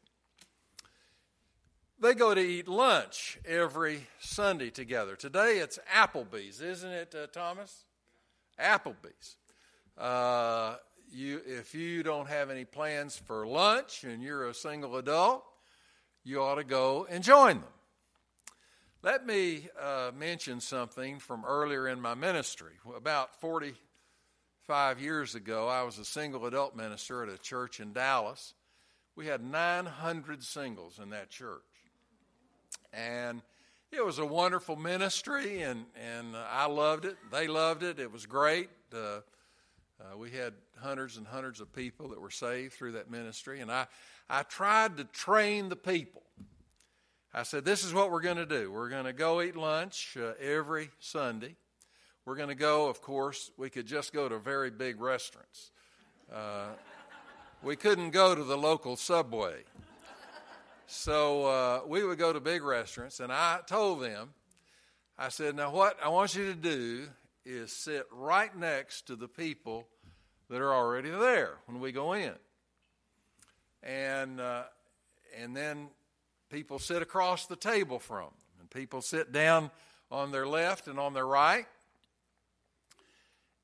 They 2.00 2.14
go 2.14 2.34
to 2.34 2.40
eat 2.40 2.66
lunch 2.66 3.38
every 3.44 4.06
Sunday 4.20 4.70
together. 4.70 5.16
Today 5.16 5.58
it's 5.58 5.78
Applebee's, 5.94 6.62
isn't 6.62 6.90
it, 6.90 7.14
uh, 7.14 7.26
Thomas? 7.26 7.84
Applebee's. 8.58 9.36
Uh, 9.98 10.76
you, 11.12 11.42
if 11.44 11.74
you 11.74 12.02
don't 12.02 12.28
have 12.28 12.48
any 12.48 12.64
plans 12.64 13.18
for 13.18 13.46
lunch 13.46 14.04
and 14.04 14.22
you're 14.22 14.48
a 14.48 14.54
single 14.54 14.96
adult, 14.96 15.44
you 16.24 16.40
ought 16.40 16.54
to 16.54 16.64
go 16.64 17.06
and 17.10 17.22
join 17.22 17.56
them. 17.56 17.68
Let 19.02 19.26
me 19.26 19.66
uh, 19.80 20.10
mention 20.14 20.60
something 20.60 21.20
from 21.20 21.46
earlier 21.46 21.88
in 21.88 22.02
my 22.02 22.12
ministry. 22.12 22.72
About 22.94 23.34
45 23.40 25.00
years 25.00 25.34
ago, 25.34 25.68
I 25.68 25.84
was 25.84 25.98
a 25.98 26.04
single 26.04 26.44
adult 26.44 26.76
minister 26.76 27.22
at 27.22 27.30
a 27.30 27.38
church 27.38 27.80
in 27.80 27.94
Dallas. 27.94 28.52
We 29.16 29.24
had 29.24 29.42
900 29.42 30.44
singles 30.44 31.00
in 31.02 31.08
that 31.10 31.30
church. 31.30 31.62
And 32.92 33.40
it 33.90 34.04
was 34.04 34.18
a 34.18 34.26
wonderful 34.26 34.76
ministry, 34.76 35.62
and, 35.62 35.86
and 35.96 36.36
I 36.36 36.66
loved 36.66 37.06
it. 37.06 37.16
They 37.32 37.48
loved 37.48 37.82
it. 37.82 37.98
It 37.98 38.12
was 38.12 38.26
great. 38.26 38.68
Uh, 38.94 38.98
uh, 38.98 39.22
we 40.18 40.30
had 40.30 40.52
hundreds 40.78 41.16
and 41.16 41.26
hundreds 41.26 41.62
of 41.62 41.72
people 41.72 42.08
that 42.08 42.20
were 42.20 42.30
saved 42.30 42.74
through 42.74 42.92
that 42.92 43.10
ministry, 43.10 43.60
and 43.60 43.72
I, 43.72 43.86
I 44.28 44.42
tried 44.42 44.98
to 44.98 45.04
train 45.04 45.70
the 45.70 45.76
people 45.76 46.20
I 47.32 47.44
said, 47.44 47.64
This 47.64 47.84
is 47.84 47.94
what 47.94 48.10
we're 48.10 48.20
going 48.20 48.38
to 48.38 48.46
do. 48.46 48.72
We're 48.72 48.88
going 48.88 49.04
to 49.04 49.12
go 49.12 49.40
eat 49.40 49.56
lunch 49.56 50.16
uh, 50.20 50.32
every 50.40 50.90
Sunday. 50.98 51.54
We're 52.24 52.34
going 52.34 52.48
to 52.48 52.54
go, 52.54 52.88
of 52.88 53.00
course, 53.00 53.50
we 53.56 53.70
could 53.70 53.86
just 53.86 54.12
go 54.12 54.28
to 54.28 54.38
very 54.38 54.70
big 54.70 55.00
restaurants. 55.00 55.70
Uh, 56.32 56.68
we 57.62 57.76
couldn't 57.76 58.10
go 58.10 58.34
to 58.34 58.42
the 58.42 58.56
local 58.56 58.96
subway. 58.96 59.62
So 60.86 61.46
uh, 61.46 61.80
we 61.86 62.02
would 62.02 62.18
go 62.18 62.32
to 62.32 62.40
big 62.40 62.64
restaurants, 62.64 63.20
and 63.20 63.32
I 63.32 63.60
told 63.64 64.02
them, 64.02 64.30
I 65.16 65.28
said, 65.28 65.54
Now, 65.54 65.70
what 65.70 65.96
I 66.02 66.08
want 66.08 66.34
you 66.34 66.46
to 66.46 66.54
do 66.54 67.06
is 67.44 67.72
sit 67.72 68.06
right 68.10 68.54
next 68.56 69.06
to 69.06 69.14
the 69.14 69.28
people 69.28 69.86
that 70.48 70.60
are 70.60 70.74
already 70.74 71.10
there 71.10 71.58
when 71.66 71.78
we 71.78 71.92
go 71.92 72.12
in. 72.14 72.34
And, 73.84 74.40
uh, 74.40 74.64
and 75.38 75.56
then 75.56 75.90
people 76.50 76.78
sit 76.78 77.00
across 77.00 77.46
the 77.46 77.56
table 77.56 77.98
from 77.98 78.24
them, 78.24 78.32
and 78.60 78.70
people 78.70 79.00
sit 79.00 79.32
down 79.32 79.70
on 80.10 80.32
their 80.32 80.46
left 80.46 80.88
and 80.88 80.98
on 80.98 81.14
their 81.14 81.26
right. 81.26 81.66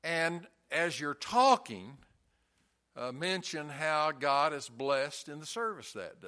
And 0.03 0.47
as 0.71 0.99
you're 0.99 1.13
talking, 1.13 1.97
uh, 2.95 3.11
mention 3.11 3.69
how 3.69 4.11
God 4.11 4.53
is 4.53 4.69
blessed 4.69 5.29
in 5.29 5.39
the 5.39 5.45
service 5.45 5.91
that 5.93 6.21
day. 6.21 6.27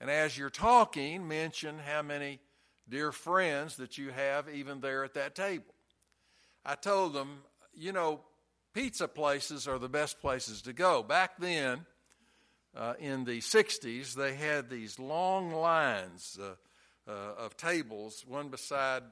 And 0.00 0.10
as 0.10 0.36
you're 0.38 0.50
talking, 0.50 1.28
mention 1.28 1.78
how 1.78 2.02
many 2.02 2.40
dear 2.88 3.12
friends 3.12 3.76
that 3.76 3.98
you 3.98 4.10
have 4.10 4.48
even 4.48 4.80
there 4.80 5.04
at 5.04 5.14
that 5.14 5.34
table. 5.34 5.74
I 6.64 6.74
told 6.74 7.12
them, 7.12 7.38
you 7.74 7.92
know, 7.92 8.20
pizza 8.74 9.08
places 9.08 9.68
are 9.68 9.78
the 9.78 9.88
best 9.88 10.20
places 10.20 10.62
to 10.62 10.72
go. 10.72 11.02
Back 11.02 11.38
then, 11.38 11.86
uh, 12.76 12.94
in 12.98 13.24
the 13.24 13.40
60s, 13.40 14.14
they 14.14 14.34
had 14.34 14.70
these 14.70 14.98
long 14.98 15.52
lines 15.52 16.38
uh, 16.40 16.54
uh, 17.10 17.44
of 17.44 17.56
tables, 17.56 18.24
one 18.26 18.48
beside 18.48 19.02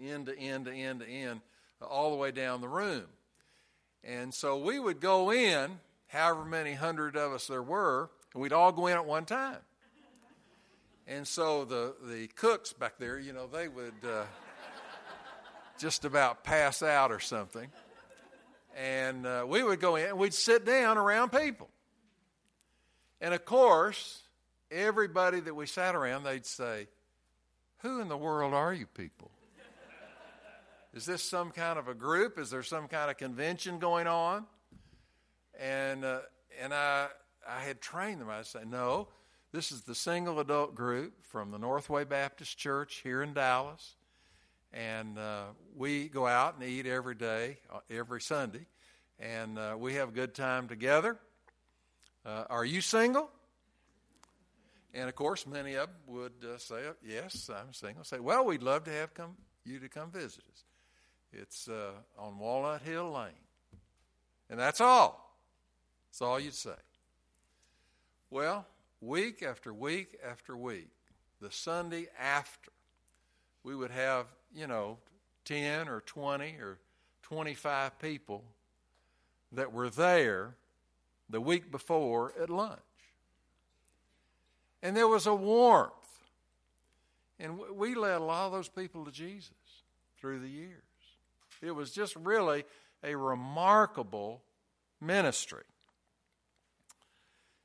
end 0.00 0.26
to 0.26 0.38
end 0.38 0.66
to 0.66 0.72
end 0.72 1.00
to 1.00 1.06
end, 1.06 1.40
all 1.82 2.10
the 2.10 2.16
way 2.16 2.30
down 2.30 2.60
the 2.60 2.68
room. 2.68 3.04
And 4.02 4.32
so 4.32 4.58
we 4.58 4.78
would 4.78 5.00
go 5.00 5.30
in, 5.32 5.78
however 6.08 6.44
many 6.44 6.74
hundred 6.74 7.16
of 7.16 7.32
us 7.32 7.46
there 7.46 7.62
were, 7.62 8.10
and 8.32 8.42
we'd 8.42 8.52
all 8.52 8.72
go 8.72 8.86
in 8.86 8.94
at 8.94 9.06
one 9.06 9.24
time. 9.24 9.58
And 11.06 11.28
so 11.28 11.64
the, 11.66 11.94
the 12.02 12.28
cooks 12.28 12.72
back 12.72 12.98
there, 12.98 13.18
you 13.18 13.34
know, 13.34 13.46
they 13.46 13.68
would 13.68 13.92
uh, 14.02 14.24
just 15.78 16.04
about 16.04 16.44
pass 16.44 16.82
out 16.82 17.12
or 17.12 17.20
something. 17.20 17.70
And 18.76 19.26
uh, 19.26 19.44
we 19.46 19.62
would 19.62 19.80
go 19.80 19.96
in 19.96 20.06
and 20.06 20.18
we'd 20.18 20.34
sit 20.34 20.64
down 20.64 20.96
around 20.96 21.30
people. 21.30 21.68
And 23.24 23.32
of 23.32 23.46
course, 23.46 24.20
everybody 24.70 25.40
that 25.40 25.56
we 25.56 25.64
sat 25.64 25.94
around, 25.94 26.24
they'd 26.24 26.44
say, 26.44 26.88
Who 27.78 28.02
in 28.02 28.08
the 28.08 28.18
world 28.18 28.52
are 28.52 28.74
you 28.74 28.84
people? 28.84 29.30
Is 30.92 31.06
this 31.06 31.22
some 31.22 31.50
kind 31.50 31.78
of 31.78 31.88
a 31.88 31.94
group? 31.94 32.38
Is 32.38 32.50
there 32.50 32.62
some 32.62 32.86
kind 32.86 33.10
of 33.10 33.16
convention 33.16 33.78
going 33.78 34.06
on? 34.06 34.44
And, 35.58 36.04
uh, 36.04 36.18
and 36.60 36.74
I, 36.74 37.06
I 37.48 37.60
had 37.60 37.80
trained 37.80 38.20
them. 38.20 38.28
I'd 38.28 38.44
say, 38.44 38.60
No, 38.66 39.08
this 39.52 39.72
is 39.72 39.80
the 39.84 39.94
single 39.94 40.38
adult 40.38 40.74
group 40.74 41.14
from 41.24 41.50
the 41.50 41.58
Northway 41.58 42.04
Baptist 42.04 42.58
Church 42.58 43.00
here 43.02 43.22
in 43.22 43.32
Dallas. 43.32 43.96
And 44.70 45.18
uh, 45.18 45.44
we 45.74 46.08
go 46.08 46.26
out 46.26 46.56
and 46.56 46.68
eat 46.68 46.84
every 46.84 47.14
day, 47.14 47.56
uh, 47.72 47.78
every 47.88 48.20
Sunday. 48.20 48.66
And 49.18 49.58
uh, 49.58 49.76
we 49.78 49.94
have 49.94 50.10
a 50.10 50.12
good 50.12 50.34
time 50.34 50.68
together. 50.68 51.18
Uh, 52.24 52.44
are 52.48 52.64
you 52.64 52.80
single? 52.80 53.30
And 54.94 55.08
of 55.08 55.14
course, 55.14 55.46
many 55.46 55.74
of 55.74 55.88
them 55.88 56.14
would 56.16 56.32
uh, 56.44 56.58
say, 56.58 56.80
Yes, 57.06 57.50
I'm 57.50 57.72
single. 57.72 58.04
Say, 58.04 58.20
Well, 58.20 58.44
we'd 58.44 58.62
love 58.62 58.84
to 58.84 58.92
have 58.92 59.12
come, 59.12 59.36
you 59.64 59.78
to 59.80 59.88
come 59.88 60.10
visit 60.10 60.44
us. 60.52 60.64
It's 61.32 61.68
uh, 61.68 61.90
on 62.18 62.38
Walnut 62.38 62.82
Hill 62.82 63.10
Lane. 63.10 63.32
And 64.48 64.58
that's 64.58 64.80
all. 64.80 65.36
That's 66.10 66.22
all 66.22 66.38
you'd 66.38 66.54
say. 66.54 66.70
Well, 68.30 68.66
week 69.00 69.42
after 69.42 69.74
week 69.74 70.18
after 70.28 70.56
week, 70.56 70.90
the 71.40 71.50
Sunday 71.50 72.06
after, 72.20 72.70
we 73.64 73.74
would 73.74 73.90
have, 73.90 74.26
you 74.54 74.66
know, 74.66 74.98
10 75.44 75.88
or 75.88 76.00
20 76.00 76.56
or 76.60 76.78
25 77.22 77.98
people 77.98 78.44
that 79.52 79.72
were 79.72 79.90
there 79.90 80.54
the 81.28 81.40
week 81.40 81.70
before 81.70 82.32
at 82.40 82.50
lunch. 82.50 82.80
And 84.82 84.96
there 84.96 85.08
was 85.08 85.26
a 85.26 85.34
warmth 85.34 85.92
And 87.38 87.58
we 87.74 87.94
led 87.94 88.20
a 88.20 88.24
lot 88.24 88.46
of 88.46 88.52
those 88.52 88.68
people 88.68 89.04
to 89.04 89.10
Jesus 89.10 89.50
through 90.18 90.40
the 90.40 90.48
years. 90.48 90.82
It 91.62 91.72
was 91.72 91.90
just 91.90 92.14
really 92.16 92.64
a 93.02 93.16
remarkable 93.16 94.42
ministry. 95.00 95.64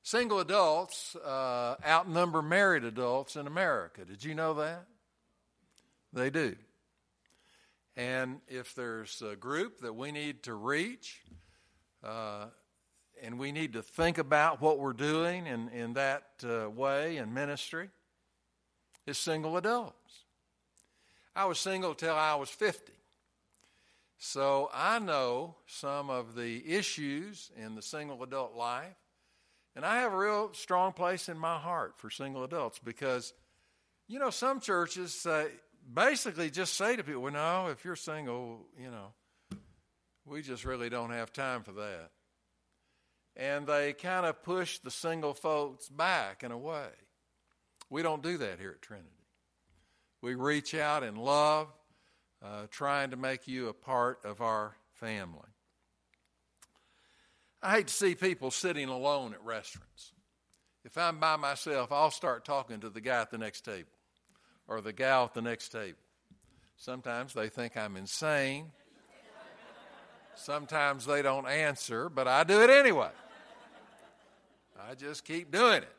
Single 0.01 0.39
adults 0.39 1.15
uh, 1.15 1.75
outnumber 1.85 2.41
married 2.41 2.83
adults 2.83 3.35
in 3.35 3.47
America. 3.47 4.05
Did 4.05 4.23
you 4.23 4.33
know 4.33 4.55
that? 4.55 4.85
They 6.11 6.29
do. 6.29 6.55
And 7.95 8.41
if 8.47 8.73
there's 8.73 9.21
a 9.21 9.35
group 9.35 9.81
that 9.81 9.93
we 9.93 10.11
need 10.11 10.43
to 10.43 10.53
reach, 10.53 11.21
uh, 12.03 12.45
and 13.23 13.39
we 13.39 13.51
need 13.51 13.73
to 13.73 13.81
think 13.81 14.17
about 14.17 14.61
what 14.61 14.79
we're 14.79 14.93
doing 14.93 15.47
in, 15.47 15.69
in 15.69 15.93
that 15.93 16.23
uh, 16.43 16.69
way 16.69 17.17
in 17.17 17.33
ministry, 17.33 17.89
is 19.05 19.17
single 19.17 19.57
adults. 19.57 20.23
I 21.35 21.45
was 21.45 21.59
single 21.59 21.93
till 21.93 22.15
I 22.15 22.35
was 22.35 22.49
50. 22.49 22.93
So 24.17 24.69
I 24.73 24.99
know 24.99 25.55
some 25.65 26.09
of 26.09 26.35
the 26.35 26.67
issues 26.69 27.51
in 27.55 27.75
the 27.75 27.81
single 27.81 28.21
adult 28.23 28.55
life, 28.55 28.95
and 29.75 29.85
I 29.85 30.01
have 30.01 30.11
a 30.11 30.17
real 30.17 30.53
strong 30.53 30.91
place 30.91 31.29
in 31.29 31.39
my 31.39 31.57
heart 31.57 31.93
for 31.97 32.09
single 32.09 32.43
adults 32.43 32.79
because, 32.83 33.33
you 34.09 34.19
know, 34.19 34.29
some 34.29 34.59
churches 34.59 35.25
basically 35.93 36.49
just 36.49 36.75
say 36.75 36.95
to 36.97 37.03
people, 37.03 37.21
well, 37.21 37.33
no, 37.33 37.67
if 37.67 37.85
you're 37.85 37.95
single, 37.95 38.65
you 38.77 38.91
know, 38.91 39.13
we 40.25 40.41
just 40.41 40.65
really 40.65 40.89
don't 40.89 41.11
have 41.11 41.31
time 41.31 41.63
for 41.63 41.71
that. 41.73 42.11
And 43.39 43.65
they 43.65 43.93
kind 43.93 44.25
of 44.25 44.43
push 44.43 44.79
the 44.79 44.91
single 44.91 45.33
folks 45.33 45.87
back 45.87 46.43
in 46.43 46.51
a 46.51 46.57
way. 46.57 46.89
We 47.89 48.03
don't 48.03 48.21
do 48.21 48.37
that 48.37 48.59
here 48.59 48.71
at 48.71 48.81
Trinity. 48.81 49.07
We 50.21 50.35
reach 50.35 50.75
out 50.75 51.03
in 51.03 51.15
love, 51.15 51.69
uh, 52.43 52.67
trying 52.69 53.11
to 53.11 53.15
make 53.15 53.47
you 53.47 53.69
a 53.69 53.73
part 53.73 54.19
of 54.25 54.41
our 54.41 54.75
family. 54.95 55.47
I 57.61 57.71
hate 57.77 57.87
to 57.87 57.93
see 57.93 58.13
people 58.13 58.51
sitting 58.51 58.89
alone 58.89 59.33
at 59.33 59.41
restaurants. 59.43 60.11
If 60.83 60.97
I'm 60.97 61.21
by 61.21 61.37
myself, 61.37 61.93
I'll 61.93 62.11
start 62.11 62.43
talking 62.43 62.81
to 62.81 62.89
the 62.89 63.01
guy 63.01 63.21
at 63.21 63.31
the 63.31 63.37
next 63.37 63.61
table 63.61 63.89
or 64.67 64.81
the 64.81 64.91
gal 64.91 65.23
at 65.23 65.33
the 65.33 65.41
next 65.41 65.69
table. 65.69 65.97
Sometimes 66.75 67.33
they 67.33 67.47
think 67.47 67.77
I'm 67.77 67.95
insane. 67.95 68.71
Sometimes 70.35 71.05
they 71.05 71.21
don't 71.21 71.47
answer, 71.47 72.09
but 72.09 72.27
I 72.27 72.43
do 72.43 72.61
it 72.61 72.69
anyway. 72.69 73.11
I 74.87 74.95
just 74.95 75.25
keep 75.25 75.51
doing 75.51 75.83
it. 75.83 75.95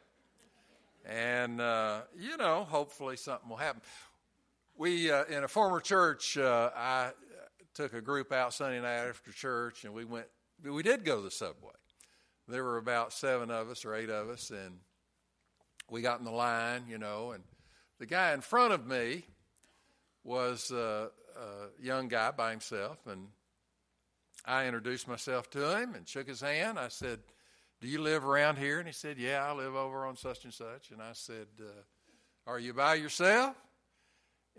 And, 1.04 1.60
uh, 1.60 2.02
you 2.18 2.36
know, 2.36 2.64
hopefully 2.64 3.16
something 3.16 3.48
will 3.48 3.56
happen. 3.56 3.82
We, 4.76 5.10
uh, 5.10 5.24
in 5.24 5.44
a 5.44 5.48
former 5.48 5.80
church, 5.80 6.38
uh, 6.38 6.70
I 6.74 7.10
took 7.74 7.92
a 7.92 8.00
group 8.00 8.32
out 8.32 8.54
Sunday 8.54 8.80
night 8.80 9.08
after 9.08 9.32
church, 9.32 9.84
and 9.84 9.92
we 9.92 10.04
went, 10.04 10.26
we 10.62 10.82
did 10.82 11.04
go 11.04 11.16
to 11.16 11.22
the 11.22 11.30
subway. 11.30 11.72
There 12.48 12.64
were 12.64 12.78
about 12.78 13.12
seven 13.12 13.50
of 13.50 13.70
us 13.70 13.84
or 13.84 13.94
eight 13.94 14.10
of 14.10 14.28
us, 14.28 14.50
and 14.50 14.78
we 15.90 16.02
got 16.02 16.18
in 16.18 16.24
the 16.24 16.30
line, 16.30 16.84
you 16.88 16.98
know, 16.98 17.32
and 17.32 17.44
the 17.98 18.06
guy 18.06 18.32
in 18.32 18.40
front 18.40 18.72
of 18.72 18.86
me 18.86 19.24
was 20.24 20.70
uh, 20.72 21.08
a 21.36 21.82
young 21.82 22.08
guy 22.08 22.30
by 22.30 22.50
himself, 22.50 22.98
and 23.06 23.28
I 24.44 24.66
introduced 24.66 25.06
myself 25.06 25.50
to 25.50 25.78
him 25.78 25.94
and 25.94 26.08
shook 26.08 26.28
his 26.28 26.40
hand. 26.40 26.78
I 26.78 26.88
said, 26.88 27.20
Do 27.80 27.88
you 27.88 28.00
live 28.00 28.26
around 28.26 28.58
here? 28.58 28.78
And 28.78 28.86
he 28.86 28.92
said, 28.92 29.18
Yeah, 29.18 29.44
I 29.44 29.52
live 29.52 29.74
over 29.74 30.04
on 30.04 30.16
such 30.16 30.44
and 30.44 30.52
such. 30.52 30.90
And 30.90 31.00
I 31.00 31.12
said, 31.12 31.46
uh, 31.60 31.70
Are 32.46 32.58
you 32.58 32.74
by 32.74 32.94
yourself? 32.94 33.56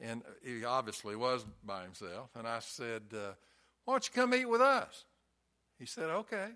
And 0.01 0.23
he 0.43 0.63
obviously 0.65 1.15
was 1.15 1.45
by 1.63 1.83
himself. 1.83 2.29
And 2.35 2.47
I 2.47 2.59
said, 2.59 3.03
uh, 3.13 3.33
Why 3.85 3.93
don't 3.93 4.07
you 4.07 4.13
come 4.13 4.33
eat 4.33 4.45
with 4.45 4.61
us? 4.61 5.05
He 5.77 5.85
said, 5.85 6.09
Okay. 6.09 6.49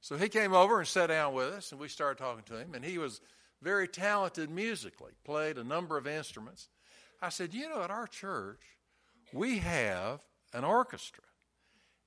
So 0.00 0.16
he 0.16 0.28
came 0.28 0.52
over 0.52 0.78
and 0.78 0.88
sat 0.88 1.06
down 1.06 1.32
with 1.32 1.54
us, 1.54 1.72
and 1.72 1.80
we 1.80 1.88
started 1.88 2.22
talking 2.22 2.44
to 2.44 2.58
him. 2.58 2.74
And 2.74 2.84
he 2.84 2.98
was 2.98 3.22
very 3.62 3.88
talented 3.88 4.50
musically, 4.50 5.12
played 5.24 5.56
a 5.56 5.64
number 5.64 5.96
of 5.96 6.06
instruments. 6.06 6.68
I 7.20 7.28
said, 7.30 7.52
You 7.52 7.68
know, 7.68 7.82
at 7.82 7.90
our 7.90 8.06
church, 8.06 8.60
we 9.32 9.58
have 9.58 10.20
an 10.52 10.64
orchestra, 10.64 11.24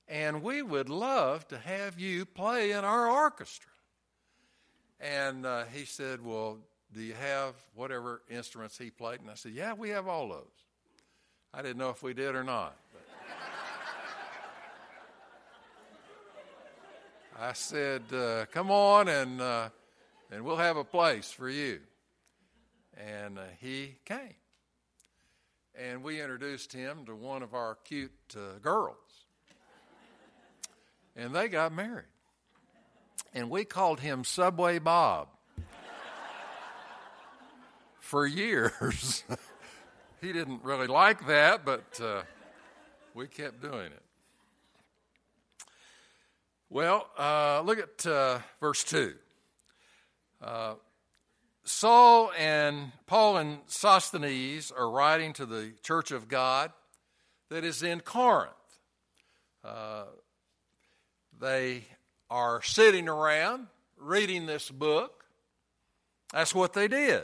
and 0.08 0.42
we 0.42 0.62
would 0.62 0.88
love 0.88 1.46
to 1.48 1.58
have 1.58 1.98
you 1.98 2.24
play 2.24 2.72
in 2.72 2.84
our 2.84 3.10
orchestra. 3.10 3.70
And 5.00 5.46
uh, 5.46 5.64
he 5.72 5.84
said, 5.84 6.24
Well, 6.24 6.58
do 6.92 7.00
you 7.00 7.14
have 7.14 7.54
whatever 7.74 8.22
instruments 8.30 8.78
he 8.78 8.90
played? 8.90 9.20
And 9.20 9.30
I 9.30 9.34
said, 9.34 9.52
Yeah, 9.52 9.74
we 9.74 9.90
have 9.90 10.08
all 10.08 10.28
those. 10.28 10.64
I 11.52 11.62
didn't 11.62 11.78
know 11.78 11.90
if 11.90 12.02
we 12.02 12.14
did 12.14 12.34
or 12.34 12.42
not. 12.44 12.76
I 17.38 17.52
said, 17.52 18.02
uh, 18.12 18.46
Come 18.46 18.70
on 18.70 19.08
and. 19.08 19.40
Uh, 19.40 19.68
and 20.30 20.44
we'll 20.44 20.56
have 20.56 20.76
a 20.76 20.84
place 20.84 21.30
for 21.30 21.48
you. 21.48 21.80
And 22.96 23.38
uh, 23.38 23.42
he 23.60 23.96
came. 24.04 24.34
And 25.74 26.02
we 26.02 26.20
introduced 26.20 26.72
him 26.72 27.04
to 27.06 27.14
one 27.14 27.42
of 27.42 27.54
our 27.54 27.76
cute 27.84 28.12
uh, 28.36 28.58
girls. 28.60 28.96
And 31.18 31.34
they 31.34 31.48
got 31.48 31.72
married. 31.72 32.06
And 33.34 33.50
we 33.50 33.64
called 33.64 33.98
him 33.98 34.22
Subway 34.22 34.78
Bob 34.78 35.26
for 37.98 38.24
years. 38.24 39.24
he 40.20 40.32
didn't 40.32 40.62
really 40.62 40.86
like 40.86 41.26
that, 41.26 41.64
but 41.64 42.00
uh, 42.00 42.22
we 43.14 43.26
kept 43.26 43.60
doing 43.60 43.86
it. 43.86 44.02
Well, 46.70 47.08
uh, 47.18 47.62
look 47.62 47.80
at 47.80 48.06
uh, 48.06 48.38
verse 48.60 48.84
2. 48.84 49.14
Uh, 50.40 50.74
Saul 51.64 52.30
and 52.38 52.92
Paul 53.06 53.38
and 53.38 53.58
Sosthenes 53.66 54.70
are 54.70 54.88
writing 54.88 55.32
to 55.32 55.46
the 55.46 55.72
church 55.82 56.12
of 56.12 56.28
God 56.28 56.70
that 57.50 57.64
is 57.64 57.82
in 57.82 58.02
Corinth. 58.02 58.52
They 61.40 61.84
are 62.30 62.62
sitting 62.62 63.08
around 63.08 63.68
reading 63.96 64.46
this 64.46 64.70
book. 64.70 65.24
That's 66.32 66.54
what 66.54 66.72
they 66.72 66.88
did. 66.88 67.22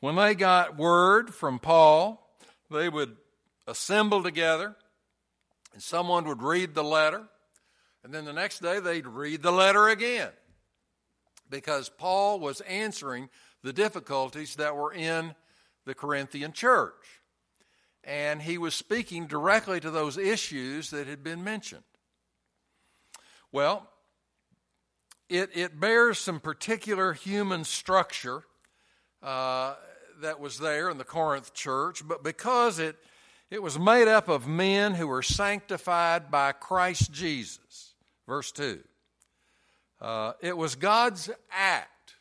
When 0.00 0.16
they 0.16 0.34
got 0.34 0.76
word 0.76 1.34
from 1.34 1.58
Paul, 1.58 2.36
they 2.70 2.88
would 2.88 3.16
assemble 3.66 4.22
together 4.22 4.76
and 5.72 5.82
someone 5.82 6.26
would 6.26 6.42
read 6.42 6.74
the 6.74 6.84
letter. 6.84 7.24
And 8.04 8.12
then 8.12 8.24
the 8.24 8.32
next 8.32 8.60
day 8.60 8.80
they'd 8.80 9.06
read 9.06 9.42
the 9.42 9.52
letter 9.52 9.88
again 9.88 10.30
because 11.48 11.88
Paul 11.88 12.40
was 12.40 12.60
answering 12.62 13.28
the 13.62 13.72
difficulties 13.72 14.56
that 14.56 14.76
were 14.76 14.92
in 14.92 15.34
the 15.84 15.94
Corinthian 15.94 16.52
church. 16.52 17.20
And 18.04 18.42
he 18.42 18.58
was 18.58 18.74
speaking 18.74 19.26
directly 19.26 19.78
to 19.80 19.90
those 19.90 20.18
issues 20.18 20.90
that 20.90 21.06
had 21.06 21.22
been 21.22 21.44
mentioned. 21.44 21.84
Well, 23.52 23.86
it, 25.28 25.50
it 25.54 25.78
bears 25.78 26.18
some 26.18 26.40
particular 26.40 27.12
human 27.12 27.64
structure 27.64 28.44
uh, 29.22 29.74
that 30.22 30.40
was 30.40 30.58
there 30.58 30.88
in 30.88 30.96
the 30.96 31.04
Corinth 31.04 31.52
church, 31.52 32.06
but 32.06 32.24
because 32.24 32.78
it, 32.78 32.96
it 33.50 33.62
was 33.62 33.78
made 33.78 34.08
up 34.08 34.28
of 34.28 34.48
men 34.48 34.94
who 34.94 35.06
were 35.06 35.22
sanctified 35.22 36.30
by 36.30 36.52
Christ 36.52 37.12
Jesus. 37.12 37.92
Verse 38.26 38.50
2. 38.52 38.80
Uh, 40.00 40.32
it 40.40 40.56
was 40.56 40.74
God's 40.74 41.30
act 41.50 42.14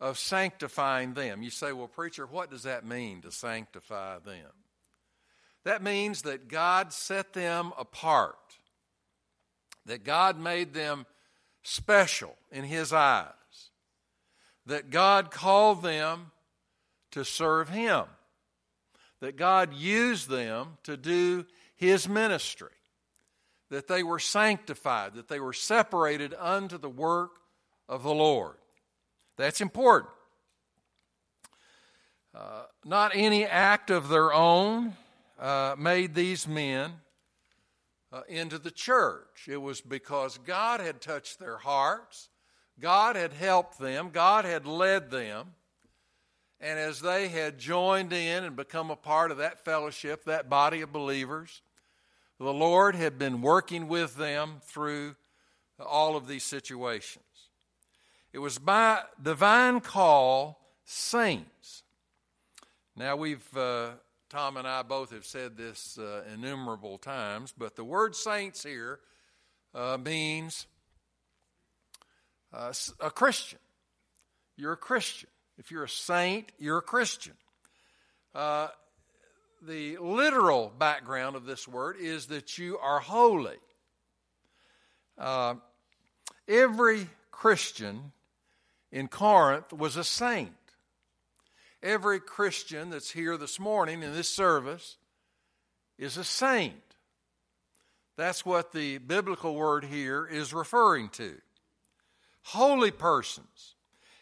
of 0.00 0.18
sanctifying 0.18 1.14
them. 1.14 1.42
You 1.42 1.50
say, 1.50 1.72
well, 1.72 1.88
preacher, 1.88 2.26
what 2.26 2.50
does 2.50 2.62
that 2.62 2.86
mean 2.86 3.22
to 3.22 3.32
sanctify 3.32 4.20
them? 4.20 4.50
That 5.64 5.82
means 5.82 6.22
that 6.22 6.48
God 6.48 6.92
set 6.92 7.32
them 7.32 7.72
apart, 7.78 8.36
that 9.86 10.04
God 10.04 10.38
made 10.38 10.74
them 10.74 11.06
special 11.62 12.36
in 12.50 12.64
His 12.64 12.92
eyes, 12.92 13.28
that 14.66 14.90
God 14.90 15.30
called 15.30 15.82
them 15.82 16.30
to 17.12 17.24
serve 17.24 17.68
Him, 17.68 18.04
that 19.20 19.36
God 19.36 19.74
used 19.74 20.28
them 20.28 20.78
to 20.84 20.96
do 20.96 21.46
His 21.76 22.08
ministry 22.08 22.70
that 23.74 23.88
they 23.88 24.02
were 24.02 24.20
sanctified, 24.20 25.14
that 25.14 25.26
they 25.28 25.40
were 25.40 25.52
separated 25.52 26.34
unto 26.38 26.78
the 26.78 26.88
work 26.88 27.40
of 27.88 28.02
the 28.02 28.14
Lord. 28.14 28.54
That's 29.36 29.60
important. 29.60 30.12
Uh, 32.34 32.64
not 32.84 33.12
any 33.14 33.44
act 33.44 33.90
of 33.90 34.08
their 34.08 34.32
own 34.32 34.94
uh, 35.40 35.74
made 35.76 36.14
these 36.14 36.46
men 36.46 36.92
uh, 38.14 38.22
into 38.28 38.58
the 38.58 38.70
church. 38.70 39.48
It 39.48 39.56
was 39.56 39.80
because 39.80 40.38
God 40.38 40.78
had 40.78 41.00
touched 41.00 41.40
their 41.40 41.58
hearts, 41.58 42.28
God 42.80 43.16
had 43.16 43.32
helped 43.32 43.78
them, 43.78 44.10
God 44.12 44.44
had 44.44 44.66
led 44.66 45.10
them, 45.10 45.54
And 46.60 46.78
as 46.78 47.00
they 47.00 47.28
had 47.28 47.58
joined 47.58 48.12
in 48.12 48.44
and 48.44 48.54
become 48.54 48.90
a 48.90 48.96
part 48.96 49.30
of 49.32 49.38
that 49.38 49.64
fellowship, 49.64 50.24
that 50.24 50.48
body 50.48 50.80
of 50.80 50.92
believers, 50.92 51.60
the 52.38 52.54
Lord 52.54 52.94
had 52.94 53.18
been 53.18 53.42
working 53.42 53.88
with 53.88 54.16
them 54.16 54.60
through 54.62 55.16
all 55.84 56.16
of 56.16 56.28
these 56.28 56.44
situations. 56.44 57.24
It 58.32 58.38
was 58.38 58.58
by 58.58 59.02
divine 59.20 59.80
call, 59.80 60.60
saints. 60.84 61.82
Now, 62.96 63.16
we've, 63.16 63.56
uh, 63.56 63.90
Tom 64.34 64.56
and 64.56 64.66
I 64.66 64.82
both 64.82 65.12
have 65.12 65.24
said 65.24 65.56
this 65.56 65.96
uh, 65.96 66.24
innumerable 66.34 66.98
times, 66.98 67.54
but 67.56 67.76
the 67.76 67.84
word 67.84 68.16
saints 68.16 68.64
here 68.64 68.98
uh, 69.72 69.96
means 70.04 70.66
uh, 72.52 72.72
a 72.98 73.12
Christian. 73.12 73.60
You're 74.56 74.72
a 74.72 74.76
Christian. 74.76 75.28
If 75.56 75.70
you're 75.70 75.84
a 75.84 75.88
saint, 75.88 76.50
you're 76.58 76.78
a 76.78 76.82
Christian. 76.82 77.34
Uh, 78.34 78.70
the 79.62 79.98
literal 79.98 80.72
background 80.80 81.36
of 81.36 81.46
this 81.46 81.68
word 81.68 81.94
is 82.00 82.26
that 82.26 82.58
you 82.58 82.76
are 82.78 82.98
holy. 82.98 83.58
Uh, 85.16 85.54
every 86.48 87.06
Christian 87.30 88.10
in 88.90 89.06
Corinth 89.06 89.72
was 89.72 89.96
a 89.96 90.02
saint. 90.02 90.50
Every 91.84 92.18
Christian 92.18 92.88
that's 92.88 93.10
here 93.10 93.36
this 93.36 93.60
morning 93.60 94.02
in 94.02 94.14
this 94.14 94.30
service 94.30 94.96
is 95.98 96.16
a 96.16 96.24
saint. 96.24 96.96
That's 98.16 98.46
what 98.46 98.72
the 98.72 98.96
biblical 98.96 99.54
word 99.54 99.84
here 99.84 100.24
is 100.24 100.54
referring 100.54 101.10
to. 101.10 101.34
Holy 102.40 102.90
persons, 102.90 103.74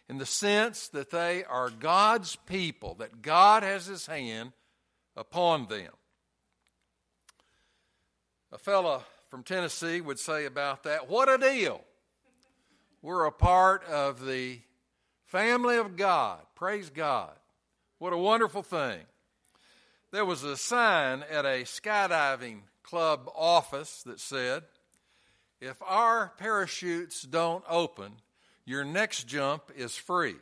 in 0.08 0.18
the 0.18 0.26
sense 0.26 0.88
that 0.88 1.10
they 1.10 1.44
are 1.44 1.70
God's 1.70 2.34
people, 2.34 2.96
that 2.96 3.22
God 3.22 3.62
has 3.62 3.86
His 3.86 4.06
hand 4.06 4.50
upon 5.16 5.68
them. 5.68 5.92
A 8.50 8.58
fellow 8.58 9.04
from 9.30 9.44
Tennessee 9.44 10.00
would 10.00 10.18
say 10.18 10.46
about 10.46 10.82
that, 10.82 11.08
What 11.08 11.28
a 11.28 11.38
deal! 11.38 11.80
We're 13.02 13.26
a 13.26 13.32
part 13.32 13.84
of 13.84 14.26
the 14.26 14.58
family 15.26 15.76
of 15.76 15.96
God. 15.96 16.40
Praise 16.56 16.90
God. 16.90 17.32
What 18.02 18.12
a 18.12 18.18
wonderful 18.18 18.64
thing. 18.64 18.98
There 20.10 20.24
was 20.24 20.42
a 20.42 20.56
sign 20.56 21.22
at 21.30 21.44
a 21.44 21.62
skydiving 21.62 22.62
club 22.82 23.30
office 23.32 24.02
that 24.06 24.18
said, 24.18 24.64
If 25.60 25.80
our 25.86 26.32
parachutes 26.36 27.22
don't 27.22 27.62
open, 27.68 28.14
your 28.64 28.82
next 28.84 29.28
jump 29.28 29.70
is 29.76 29.96
free. 29.96 30.34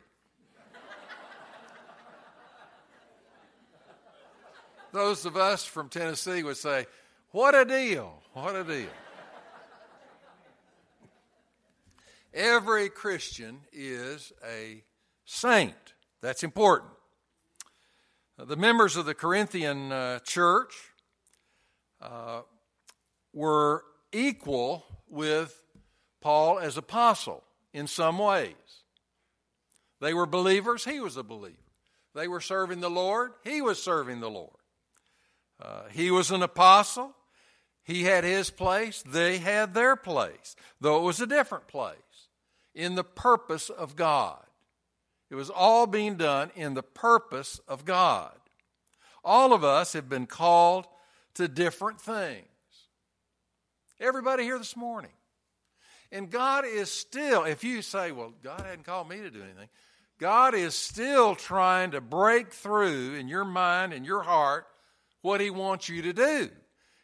Those 4.91 5.27
of 5.27 5.37
us 5.37 5.63
from 5.63 5.87
Tennessee 5.87 6.41
would 6.41 6.57
say, 6.57 6.87
What 7.29 7.53
a 7.53 7.63
deal! 7.63 8.23
What 8.33 8.55
a 8.55 8.63
deal. 8.63 8.89
Every 12.33 12.89
Christian 12.89 13.59
is 13.71 14.33
a 14.43 14.83
saint. 15.25 15.75
That's 16.21 16.43
important. 16.43 16.93
The 18.47 18.55
members 18.55 18.95
of 18.95 19.05
the 19.05 19.13
Corinthian 19.13 19.91
uh, 19.91 20.17
church 20.19 20.73
uh, 22.01 22.41
were 23.33 23.83
equal 24.11 24.83
with 25.07 25.61
Paul 26.21 26.57
as 26.57 26.75
apostle 26.75 27.43
in 27.71 27.85
some 27.85 28.17
ways. 28.17 28.55
They 29.99 30.15
were 30.15 30.25
believers, 30.25 30.85
he 30.85 30.99
was 30.99 31.17
a 31.17 31.23
believer. 31.23 31.55
They 32.15 32.27
were 32.27 32.41
serving 32.41 32.79
the 32.79 32.89
Lord, 32.89 33.33
he 33.43 33.61
was 33.61 33.81
serving 33.81 34.21
the 34.21 34.29
Lord. 34.31 34.49
Uh, 35.61 35.83
he 35.91 36.09
was 36.09 36.31
an 36.31 36.41
apostle, 36.41 37.13
he 37.83 38.05
had 38.05 38.23
his 38.23 38.49
place, 38.49 39.03
they 39.03 39.37
had 39.37 39.75
their 39.75 39.95
place, 39.95 40.55
though 40.79 40.97
it 40.97 41.03
was 41.03 41.21
a 41.21 41.27
different 41.27 41.67
place 41.67 41.95
in 42.73 42.95
the 42.95 43.03
purpose 43.03 43.69
of 43.69 43.95
God. 43.95 44.43
It 45.31 45.35
was 45.35 45.49
all 45.49 45.87
being 45.87 46.17
done 46.17 46.51
in 46.55 46.73
the 46.73 46.83
purpose 46.83 47.61
of 47.65 47.85
God. 47.85 48.33
All 49.23 49.53
of 49.53 49.63
us 49.63 49.93
have 49.93 50.09
been 50.09 50.25
called 50.25 50.85
to 51.35 51.47
different 51.47 52.01
things. 52.01 52.45
Everybody 54.01 54.43
here 54.43 54.57
this 54.57 54.75
morning. 54.75 55.11
And 56.11 56.29
God 56.29 56.65
is 56.65 56.91
still, 56.91 57.45
if 57.45 57.63
you 57.63 57.81
say, 57.81 58.11
well, 58.11 58.33
God 58.43 58.59
hadn't 58.59 58.83
called 58.83 59.07
me 59.07 59.19
to 59.19 59.31
do 59.31 59.41
anything, 59.41 59.69
God 60.19 60.53
is 60.53 60.75
still 60.75 61.35
trying 61.35 61.91
to 61.91 62.01
break 62.01 62.51
through 62.51 63.13
in 63.15 63.29
your 63.29 63.45
mind 63.45 63.93
and 63.93 64.05
your 64.05 64.23
heart 64.23 64.67
what 65.21 65.39
He 65.39 65.49
wants 65.49 65.87
you 65.87 66.01
to 66.01 66.11
do. 66.11 66.49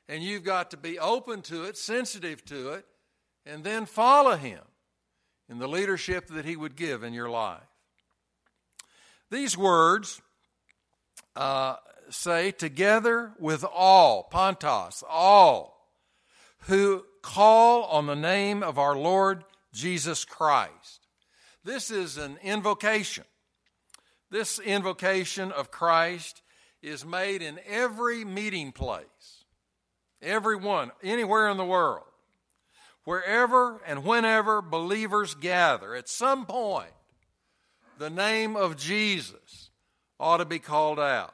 And 0.09 0.21
you've 0.21 0.43
got 0.43 0.71
to 0.71 0.77
be 0.77 0.99
open 0.99 1.41
to 1.43 1.63
it, 1.63 1.77
sensitive 1.77 2.43
to 2.45 2.71
it, 2.71 2.85
and 3.45 3.63
then 3.63 3.85
follow 3.85 4.35
Him 4.35 4.59
in 5.49 5.59
the 5.59 5.67
leadership 5.69 6.27
that 6.27 6.43
He 6.43 6.57
would 6.57 6.75
give 6.75 7.03
in 7.03 7.13
your 7.13 7.29
life. 7.29 7.61
These 9.29 9.57
words 9.57 10.21
uh, 11.35 11.75
say, 12.09 12.51
together 12.51 13.33
with 13.39 13.63
all, 13.63 14.27
pantos, 14.31 15.03
all, 15.07 15.89
who 16.61 17.03
call 17.21 17.83
on 17.85 18.07
the 18.07 18.15
name 18.15 18.63
of 18.63 18.77
our 18.77 18.95
Lord 18.95 19.43
Jesus 19.73 20.25
Christ. 20.25 21.07
This 21.63 21.91
is 21.91 22.17
an 22.17 22.37
invocation. 22.41 23.25
This 24.31 24.59
invocation 24.59 25.51
of 25.51 25.71
Christ 25.71 26.41
is 26.81 27.05
made 27.05 27.41
in 27.41 27.59
every 27.67 28.23
meeting 28.23 28.71
place, 28.71 29.43
everyone, 30.21 30.91
anywhere 31.03 31.49
in 31.49 31.57
the 31.57 31.65
world. 31.65 32.03
Wherever 33.03 33.81
and 33.85 34.03
whenever 34.03 34.61
believers 34.61 35.33
gather, 35.33 35.95
at 35.95 36.09
some 36.09 36.45
point, 36.45 36.91
the 37.97 38.09
name 38.09 38.55
of 38.55 38.77
Jesus 38.77 39.69
ought 40.19 40.37
to 40.37 40.45
be 40.45 40.59
called 40.59 40.99
out. 40.99 41.33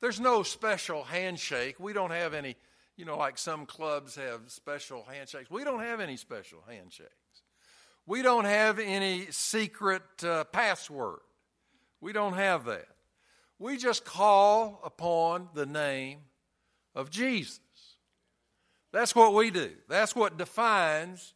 There's 0.00 0.20
no 0.20 0.42
special 0.42 1.04
handshake. 1.04 1.78
We 1.78 1.92
don't 1.92 2.10
have 2.10 2.32
any, 2.34 2.56
you 2.96 3.04
know, 3.04 3.18
like 3.18 3.36
some 3.36 3.66
clubs 3.66 4.14
have 4.16 4.40
special 4.48 5.04
handshakes. 5.04 5.50
We 5.50 5.64
don't 5.64 5.80
have 5.80 6.00
any 6.00 6.16
special 6.16 6.62
handshakes. 6.68 7.10
We 8.06 8.22
don't 8.22 8.46
have 8.46 8.78
any 8.78 9.26
secret 9.30 10.02
uh, 10.24 10.44
password. 10.44 11.20
We 12.00 12.12
don't 12.12 12.32
have 12.32 12.64
that. 12.64 12.88
We 13.58 13.76
just 13.76 14.06
call 14.06 14.80
upon 14.82 15.50
the 15.54 15.66
name 15.66 16.20
of 16.94 17.10
Jesus. 17.10 17.60
That's 18.92 19.14
what 19.14 19.34
we 19.34 19.50
do. 19.50 19.70
That's 19.88 20.16
what 20.16 20.38
defines 20.38 21.34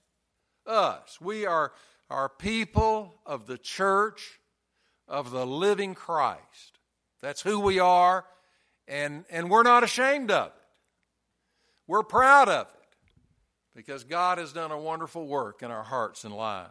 us. 0.67 1.19
We 1.21 1.47
are, 1.47 1.73
are 2.11 2.29
people 2.29 3.21
of 3.27 3.47
the 3.47 3.59
church 3.59 4.39
of 5.09 5.31
the 5.31 5.47
living 5.47 5.95
Christ. 5.95 6.79
That's 7.23 7.43
who 7.43 7.61
we 7.61 7.79
are, 7.79 8.25
and, 8.87 9.25
and 9.31 9.51
we're 9.51 9.63
not 9.63 9.85
ashamed 9.85 10.31
of 10.31 10.49
it. 10.49 10.53
We're 11.87 12.03
proud 12.03 12.49
of 12.49 12.67
it 12.67 12.97
because 13.75 14.05
God 14.05 14.39
has 14.39 14.53
done 14.53 14.71
a 14.71 14.79
wonderful 14.79 15.27
work 15.27 15.63
in 15.63 15.71
our 15.71 15.83
hearts 15.83 16.25
and 16.25 16.35
lives. 16.35 16.71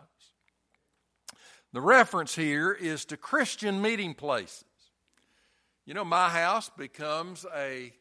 The 1.71 1.81
reference 1.81 2.35
here 2.35 2.71
is 2.71 3.05
to 3.05 3.17
Christian 3.17 3.81
meeting 3.81 4.13
places. 4.13 4.65
You 5.85 5.93
know, 5.93 6.05
my 6.05 6.29
house 6.29 6.69
becomes 6.69 7.45
a 7.55 7.93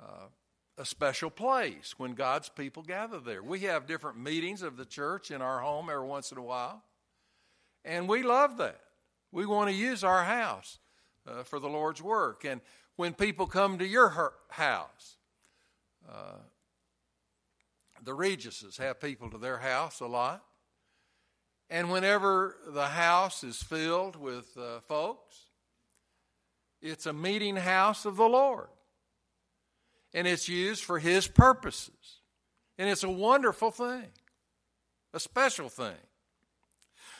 uh, 0.00 0.26
a 0.80 0.84
special 0.86 1.28
place 1.28 1.94
when 1.98 2.14
God's 2.14 2.48
people 2.48 2.82
gather 2.82 3.20
there. 3.20 3.42
We 3.42 3.60
have 3.60 3.86
different 3.86 4.18
meetings 4.18 4.62
of 4.62 4.78
the 4.78 4.86
church 4.86 5.30
in 5.30 5.42
our 5.42 5.60
home 5.60 5.90
every 5.90 6.06
once 6.06 6.32
in 6.32 6.38
a 6.38 6.42
while, 6.42 6.82
and 7.84 8.08
we 8.08 8.22
love 8.22 8.56
that. 8.56 8.80
We 9.30 9.44
want 9.44 9.68
to 9.68 9.76
use 9.76 10.02
our 10.02 10.24
house 10.24 10.78
uh, 11.28 11.42
for 11.42 11.60
the 11.60 11.68
Lord's 11.68 12.00
work. 12.00 12.46
And 12.46 12.62
when 12.96 13.12
people 13.12 13.46
come 13.46 13.76
to 13.76 13.86
your 13.86 14.32
house, 14.48 15.18
uh, 16.08 16.38
the 18.02 18.14
Regises 18.14 18.78
have 18.78 19.00
people 19.00 19.30
to 19.30 19.38
their 19.38 19.58
house 19.58 20.00
a 20.00 20.06
lot. 20.06 20.42
And 21.68 21.92
whenever 21.92 22.56
the 22.66 22.86
house 22.86 23.44
is 23.44 23.62
filled 23.62 24.16
with 24.16 24.56
uh, 24.56 24.80
folks, 24.80 25.44
it's 26.80 27.04
a 27.04 27.12
meeting 27.12 27.56
house 27.56 28.06
of 28.06 28.16
the 28.16 28.28
Lord 28.28 28.68
and 30.12 30.26
it's 30.26 30.48
used 30.48 30.84
for 30.84 30.98
His 30.98 31.26
purposes. 31.26 32.20
And 32.78 32.88
it's 32.88 33.04
a 33.04 33.10
wonderful 33.10 33.70
thing, 33.70 34.06
a 35.12 35.20
special 35.20 35.68
thing. 35.68 35.96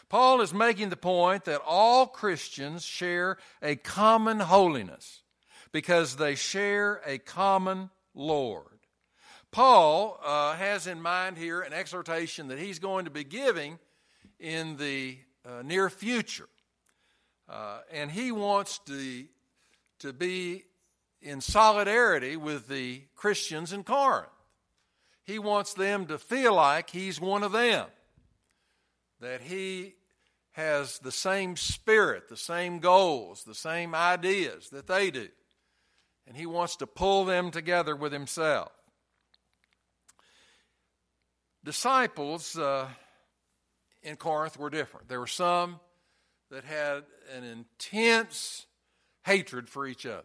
Paul 0.09 0.40
is 0.40 0.53
making 0.53 0.88
the 0.88 0.96
point 0.96 1.44
that 1.44 1.61
all 1.64 2.07
Christians 2.07 2.85
share 2.85 3.38
a 3.62 3.76
common 3.76 4.40
holiness 4.40 5.22
because 5.70 6.16
they 6.16 6.35
share 6.35 7.00
a 7.07 7.18
common 7.18 7.90
Lord. 8.14 8.66
Paul 9.53 10.18
uh, 10.24 10.55
has 10.55 10.87
in 10.87 11.00
mind 11.00 11.38
here 11.38 11.61
an 11.61 11.72
exhortation 11.72 12.48
that 12.48 12.59
he's 12.59 12.79
going 12.79 13.05
to 13.05 13.11
be 13.11 13.24
giving 13.24 13.79
in 14.38 14.76
the 14.76 15.18
uh, 15.44 15.62
near 15.62 15.90
future. 15.90 16.48
Uh, 17.48 17.81
and 17.92 18.11
he 18.11 18.31
wants 18.33 18.79
to, 18.87 19.24
to 20.00 20.12
be 20.12 20.64
in 21.22 21.40
solidarity 21.40 22.37
with 22.37 22.68
the 22.68 23.02
Christians 23.14 23.72
in 23.72 23.85
Corinth. 23.85 24.28
He 25.24 25.38
wants 25.38 25.74
them 25.74 26.06
to 26.06 26.18
feel 26.18 26.54
like 26.54 26.90
he's 26.90 27.20
one 27.20 27.42
of 27.42 27.52
them, 27.52 27.87
that 29.20 29.42
he 29.42 29.94
has 30.52 30.98
the 30.98 31.12
same 31.12 31.56
spirit, 31.56 32.28
the 32.28 32.37
same 32.37 32.80
goals, 32.80 33.44
the 33.44 33.54
same 33.54 33.94
ideas 33.94 34.70
that 34.70 34.87
they 34.87 35.11
do. 35.11 35.28
And 36.26 36.37
he 36.37 36.46
wants 36.46 36.76
to 36.76 36.87
pull 36.87 37.24
them 37.24 37.50
together 37.50 37.94
with 37.94 38.12
himself. 38.12 38.72
Disciples 41.62 42.56
uh, 42.56 42.88
in 44.02 44.16
Corinth 44.16 44.59
were 44.59 44.70
different. 44.70 45.09
There 45.09 45.20
were 45.20 45.26
some 45.26 45.78
that 46.50 46.64
had 46.64 47.04
an 47.37 47.44
intense 47.44 48.66
hatred 49.24 49.68
for 49.68 49.87
each 49.87 50.06
other. 50.06 50.24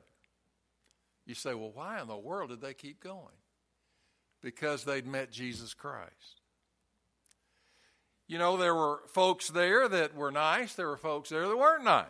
You 1.25 1.33
say, 1.33 1.53
well, 1.53 1.71
why 1.73 2.01
in 2.01 2.07
the 2.07 2.17
world 2.17 2.49
did 2.49 2.61
they 2.61 2.73
keep 2.73 3.01
going? 3.01 3.35
Because 4.41 4.83
they'd 4.83 5.07
met 5.07 5.31
Jesus 5.31 5.73
Christ. 5.73 6.41
You 8.27 8.37
know, 8.37 8.57
there 8.57 8.75
were 8.75 9.01
folks 9.07 9.49
there 9.49 9.87
that 9.87 10.15
were 10.15 10.31
nice, 10.31 10.73
there 10.73 10.87
were 10.87 10.97
folks 10.97 11.29
there 11.29 11.47
that 11.47 11.57
weren't 11.57 11.83
nice. 11.83 12.05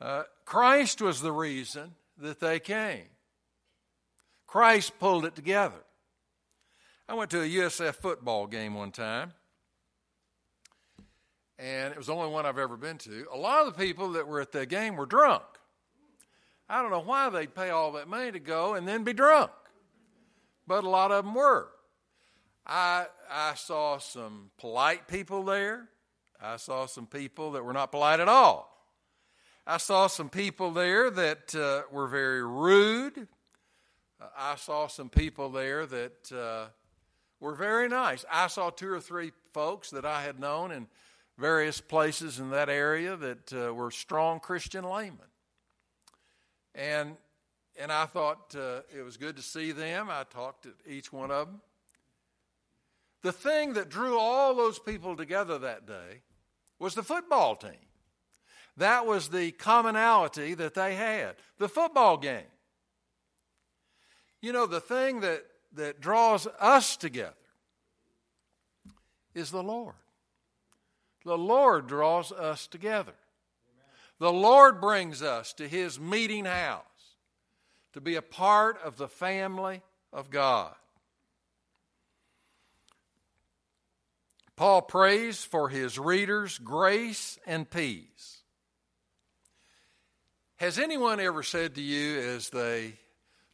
Uh, 0.00 0.22
Christ 0.44 1.02
was 1.02 1.20
the 1.20 1.32
reason 1.32 1.94
that 2.18 2.40
they 2.40 2.60
came. 2.60 3.06
Christ 4.46 4.98
pulled 4.98 5.24
it 5.24 5.34
together. 5.34 5.84
I 7.08 7.14
went 7.14 7.30
to 7.30 7.42
a 7.42 7.48
USF 7.48 7.96
football 7.96 8.46
game 8.46 8.74
one 8.74 8.92
time, 8.92 9.32
and 11.58 11.92
it 11.92 11.96
was 11.96 12.06
the 12.06 12.14
only 12.14 12.30
one 12.30 12.46
I've 12.46 12.58
ever 12.58 12.76
been 12.76 12.98
to. 12.98 13.26
A 13.32 13.36
lot 13.36 13.66
of 13.66 13.74
the 13.74 13.84
people 13.84 14.12
that 14.12 14.28
were 14.28 14.40
at 14.40 14.52
the 14.52 14.66
game 14.66 14.96
were 14.96 15.06
drunk. 15.06 15.42
I 16.68 16.82
don't 16.82 16.90
know 16.90 17.00
why 17.00 17.30
they'd 17.30 17.54
pay 17.54 17.70
all 17.70 17.92
that 17.92 18.08
money 18.08 18.30
to 18.30 18.38
go 18.38 18.74
and 18.74 18.86
then 18.86 19.04
be 19.04 19.12
drunk, 19.12 19.50
but 20.66 20.84
a 20.84 20.88
lot 20.88 21.10
of 21.10 21.24
them 21.24 21.34
were. 21.34 21.68
I, 22.66 23.06
I 23.30 23.54
saw 23.54 23.98
some 23.98 24.50
polite 24.58 25.08
people 25.08 25.44
there. 25.44 25.88
I 26.40 26.56
saw 26.56 26.86
some 26.86 27.06
people 27.06 27.52
that 27.52 27.64
were 27.64 27.72
not 27.72 27.90
polite 27.90 28.20
at 28.20 28.28
all. 28.28 28.74
I 29.66 29.78
saw 29.78 30.06
some 30.06 30.28
people 30.28 30.70
there 30.70 31.10
that 31.10 31.54
uh, 31.54 31.82
were 31.90 32.06
very 32.06 32.42
rude. 32.42 33.28
I 34.36 34.56
saw 34.56 34.86
some 34.86 35.08
people 35.08 35.48
there 35.48 35.86
that 35.86 36.32
uh, 36.32 36.66
were 37.40 37.54
very 37.54 37.88
nice. 37.88 38.24
I 38.30 38.48
saw 38.48 38.70
two 38.70 38.90
or 38.90 39.00
three 39.00 39.32
folks 39.52 39.90
that 39.90 40.04
I 40.04 40.22
had 40.22 40.38
known 40.38 40.72
in 40.72 40.86
various 41.38 41.80
places 41.80 42.38
in 42.38 42.50
that 42.50 42.68
area 42.68 43.16
that 43.16 43.52
uh, 43.52 43.72
were 43.72 43.90
strong 43.90 44.40
Christian 44.40 44.84
laymen. 44.84 45.27
And, 46.78 47.16
and 47.76 47.90
I 47.90 48.06
thought 48.06 48.54
uh, 48.56 48.80
it 48.96 49.02
was 49.02 49.16
good 49.16 49.36
to 49.36 49.42
see 49.42 49.72
them. 49.72 50.08
I 50.08 50.22
talked 50.30 50.62
to 50.62 50.72
each 50.86 51.12
one 51.12 51.32
of 51.32 51.48
them. 51.48 51.60
The 53.22 53.32
thing 53.32 53.72
that 53.72 53.88
drew 53.88 54.16
all 54.16 54.54
those 54.54 54.78
people 54.78 55.16
together 55.16 55.58
that 55.58 55.86
day 55.86 56.22
was 56.78 56.94
the 56.94 57.02
football 57.02 57.56
team. 57.56 57.72
That 58.76 59.06
was 59.06 59.28
the 59.28 59.50
commonality 59.50 60.54
that 60.54 60.74
they 60.74 60.94
had 60.94 61.34
the 61.58 61.68
football 61.68 62.16
game. 62.16 62.46
You 64.40 64.52
know, 64.52 64.66
the 64.66 64.80
thing 64.80 65.18
that, 65.20 65.42
that 65.74 66.00
draws 66.00 66.46
us 66.60 66.96
together 66.96 67.34
is 69.34 69.50
the 69.50 69.64
Lord. 69.64 69.96
The 71.24 71.36
Lord 71.36 71.88
draws 71.88 72.30
us 72.30 72.68
together. 72.68 73.14
The 74.18 74.32
Lord 74.32 74.80
brings 74.80 75.22
us 75.22 75.52
to 75.54 75.68
His 75.68 75.98
meeting 76.00 76.44
house 76.44 76.82
to 77.92 78.00
be 78.00 78.16
a 78.16 78.22
part 78.22 78.78
of 78.82 78.96
the 78.96 79.08
family 79.08 79.82
of 80.12 80.30
God. 80.30 80.74
Paul 84.58 84.82
prays 84.82 85.44
for 85.44 85.68
his 85.68 86.00
readers 86.00 86.58
grace 86.58 87.38
and 87.46 87.70
peace. 87.70 88.42
Has 90.56 90.80
anyone 90.80 91.20
ever 91.20 91.44
said 91.44 91.76
to 91.76 91.80
you 91.80 92.18
as 92.18 92.50
they 92.50 92.94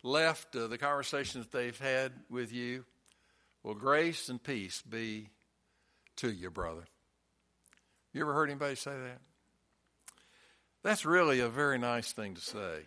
left 0.03 0.57
uh, 0.57 0.66
the 0.66 0.79
conversations 0.79 1.46
they've 1.48 1.79
had 1.79 2.12
with 2.31 2.55
you, 2.55 2.87
Well, 3.62 3.74
grace 3.74 4.31
and 4.31 4.42
peace 4.42 4.81
be 4.81 5.29
to 6.16 6.31
you, 6.31 6.50
brother? 6.50 6.85
You 8.14 8.22
ever 8.22 8.33
heard 8.33 8.48
anybody 8.48 8.74
say 8.74 8.92
that? 8.92 9.20
That's 10.85 11.07
really 11.07 11.40
a 11.40 11.49
very 11.49 11.79
nice 11.79 12.12
thing 12.12 12.35
to 12.35 12.40
say. 12.42 12.81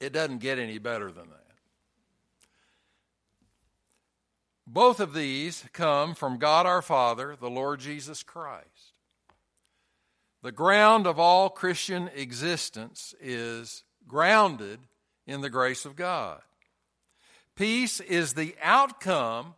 It 0.00 0.12
doesn't 0.12 0.38
get 0.38 0.58
any 0.58 0.78
better 0.78 1.10
than 1.10 1.30
that. 1.30 1.38
Both 4.66 5.00
of 5.00 5.14
these 5.14 5.64
come 5.72 6.14
from 6.14 6.38
God 6.38 6.66
our 6.66 6.82
Father, 6.82 7.36
the 7.40 7.50
Lord 7.50 7.80
Jesus 7.80 8.22
Christ. 8.22 8.92
The 10.42 10.52
ground 10.52 11.06
of 11.06 11.18
all 11.18 11.48
Christian 11.48 12.10
existence 12.14 13.14
is 13.20 13.82
grounded 14.06 14.80
in 15.26 15.40
the 15.40 15.50
grace 15.50 15.86
of 15.86 15.96
God. 15.96 16.42
Peace 17.56 17.98
is 18.00 18.34
the 18.34 18.54
outcome 18.62 19.54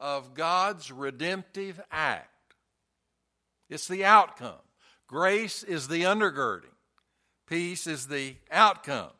of 0.00 0.34
God's 0.34 0.90
redemptive 0.90 1.80
act. 1.90 2.54
It's 3.68 3.88
the 3.88 4.04
outcome. 4.04 4.54
Grace 5.08 5.62
is 5.62 5.88
the 5.88 6.02
undergirding. 6.02 6.74
Peace 7.46 7.86
is 7.86 8.06
the 8.06 8.36
outcome. 8.50 9.10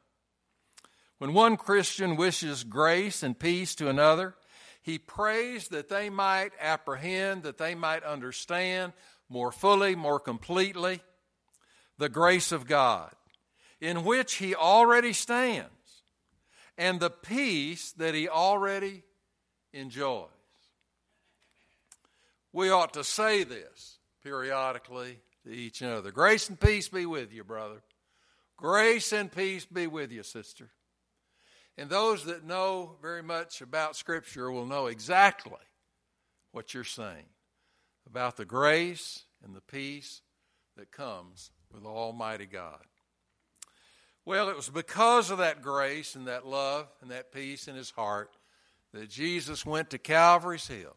When 1.17 1.33
one 1.33 1.57
Christian 1.57 2.17
wishes 2.17 2.63
grace 2.63 3.23
and 3.23 3.39
peace 3.39 3.75
to 3.77 3.89
another, 3.89 4.35
he 4.83 4.99
prays 4.99 5.69
that 5.69 5.89
they 5.89 6.11
might 6.11 6.51
apprehend, 6.61 7.43
that 7.43 7.59
they 7.59 7.75
might 7.75 8.05
understand 8.05 8.93
more 9.29 9.51
fully, 9.51 9.97
more 9.97 10.21
completely 10.21 11.01
the 11.97 12.09
grace 12.09 12.53
of 12.53 12.67
God 12.67 13.15
in 13.81 14.05
which 14.05 14.35
he 14.35 14.55
already 14.55 15.13
stands 15.13 16.03
and 16.77 17.01
the 17.01 17.11
peace 17.11 17.93
that 17.93 18.15
he 18.15 18.29
already 18.29 19.03
enjoys. 19.73 20.29
We 22.53 22.71
ought 22.71 22.93
to 22.95 23.05
say 23.05 23.43
this 23.43 23.99
periodically 24.23 25.21
to 25.49 25.55
each 25.55 25.83
other. 25.83 26.13
Grace 26.13 26.49
and 26.49 26.61
peace 26.61 26.89
be 26.89 27.07
with 27.07 27.33
you, 27.33 27.43
brother. 27.43 27.83
Grace 28.57 29.13
and 29.13 29.33
peace 29.33 29.65
be 29.65 29.87
with 29.87 30.13
you, 30.13 30.23
sister. 30.23 30.69
And 31.77 31.89
those 31.89 32.25
that 32.25 32.45
know 32.45 32.97
very 33.01 33.23
much 33.23 33.61
about 33.61 33.97
Scripture 33.97 34.51
will 34.51 34.67
know 34.67 34.87
exactly 34.87 35.53
what 36.53 36.75
you're 36.75 36.85
saying 36.85 37.27
about 38.07 38.37
the 38.37 38.45
grace 38.45 39.25
and 39.45 39.55
the 39.55 39.61
peace 39.61 40.23
that 40.77 40.91
comes 40.91 41.51
with 41.73 41.85
Almighty 41.85 42.47
God. 42.47 42.83
Well, 44.25 44.49
it 44.51 44.57
was 44.57 44.69
because 44.69 45.31
of 45.31 45.39
that 45.39 45.63
grace 45.63 46.15
and 46.15 46.27
that 46.27 46.47
love 46.47 46.89
and 47.01 47.11
that 47.11 47.33
peace 47.33 47.69
in 47.69 47.75
his 47.75 47.91
heart 47.91 48.37
that 48.93 49.09
Jesus 49.09 49.65
went 49.65 49.91
to 49.91 49.99
Calvary's 49.99 50.67
Hill 50.67 50.97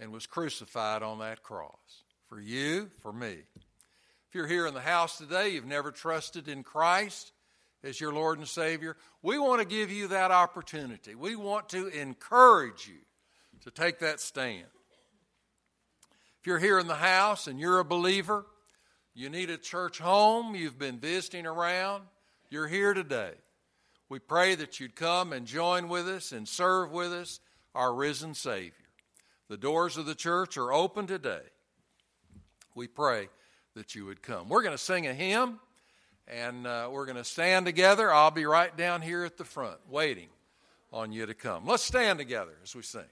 and 0.00 0.10
was 0.10 0.26
crucified 0.26 1.02
on 1.02 1.20
that 1.20 1.42
cross 1.42 2.01
for 2.32 2.40
you, 2.40 2.88
for 3.02 3.12
me. 3.12 3.36
If 4.28 4.34
you're 4.34 4.46
here 4.46 4.66
in 4.66 4.72
the 4.72 4.80
house 4.80 5.18
today, 5.18 5.50
you've 5.50 5.66
never 5.66 5.90
trusted 5.90 6.48
in 6.48 6.62
Christ, 6.62 7.30
as 7.84 8.00
your 8.00 8.14
Lord 8.14 8.38
and 8.38 8.48
Savior, 8.48 8.96
we 9.20 9.38
want 9.38 9.60
to 9.60 9.66
give 9.66 9.92
you 9.92 10.08
that 10.08 10.30
opportunity. 10.30 11.14
We 11.14 11.36
want 11.36 11.68
to 11.70 11.88
encourage 11.88 12.88
you 12.88 13.00
to 13.64 13.70
take 13.70 13.98
that 13.98 14.18
stand. 14.18 14.64
If 16.40 16.46
you're 16.46 16.58
here 16.58 16.78
in 16.78 16.86
the 16.86 16.94
house 16.94 17.48
and 17.48 17.60
you're 17.60 17.80
a 17.80 17.84
believer, 17.84 18.46
you 19.12 19.28
need 19.28 19.50
a 19.50 19.58
church 19.58 19.98
home, 19.98 20.54
you've 20.54 20.78
been 20.78 21.00
visiting 21.00 21.44
around, 21.44 22.04
you're 22.48 22.66
here 22.66 22.94
today. 22.94 23.32
We 24.08 24.20
pray 24.20 24.54
that 24.54 24.80
you'd 24.80 24.96
come 24.96 25.34
and 25.34 25.44
join 25.44 25.86
with 25.86 26.08
us 26.08 26.32
and 26.32 26.48
serve 26.48 26.92
with 26.92 27.12
us 27.12 27.40
our 27.74 27.92
risen 27.92 28.32
Savior. 28.32 28.72
The 29.50 29.58
doors 29.58 29.98
of 29.98 30.06
the 30.06 30.14
church 30.14 30.56
are 30.56 30.72
open 30.72 31.06
today. 31.06 31.42
We 32.74 32.86
pray 32.86 33.28
that 33.74 33.94
you 33.94 34.06
would 34.06 34.22
come. 34.22 34.48
We're 34.48 34.62
going 34.62 34.76
to 34.76 34.82
sing 34.82 35.06
a 35.06 35.14
hymn 35.14 35.60
and 36.26 36.66
uh, 36.66 36.88
we're 36.90 37.06
going 37.06 37.16
to 37.16 37.24
stand 37.24 37.66
together. 37.66 38.12
I'll 38.12 38.30
be 38.30 38.46
right 38.46 38.74
down 38.76 39.02
here 39.02 39.24
at 39.24 39.36
the 39.36 39.44
front 39.44 39.78
waiting 39.88 40.28
on 40.92 41.12
you 41.12 41.26
to 41.26 41.34
come. 41.34 41.66
Let's 41.66 41.82
stand 41.82 42.18
together 42.18 42.52
as 42.62 42.74
we 42.74 42.82
sing. 42.82 43.02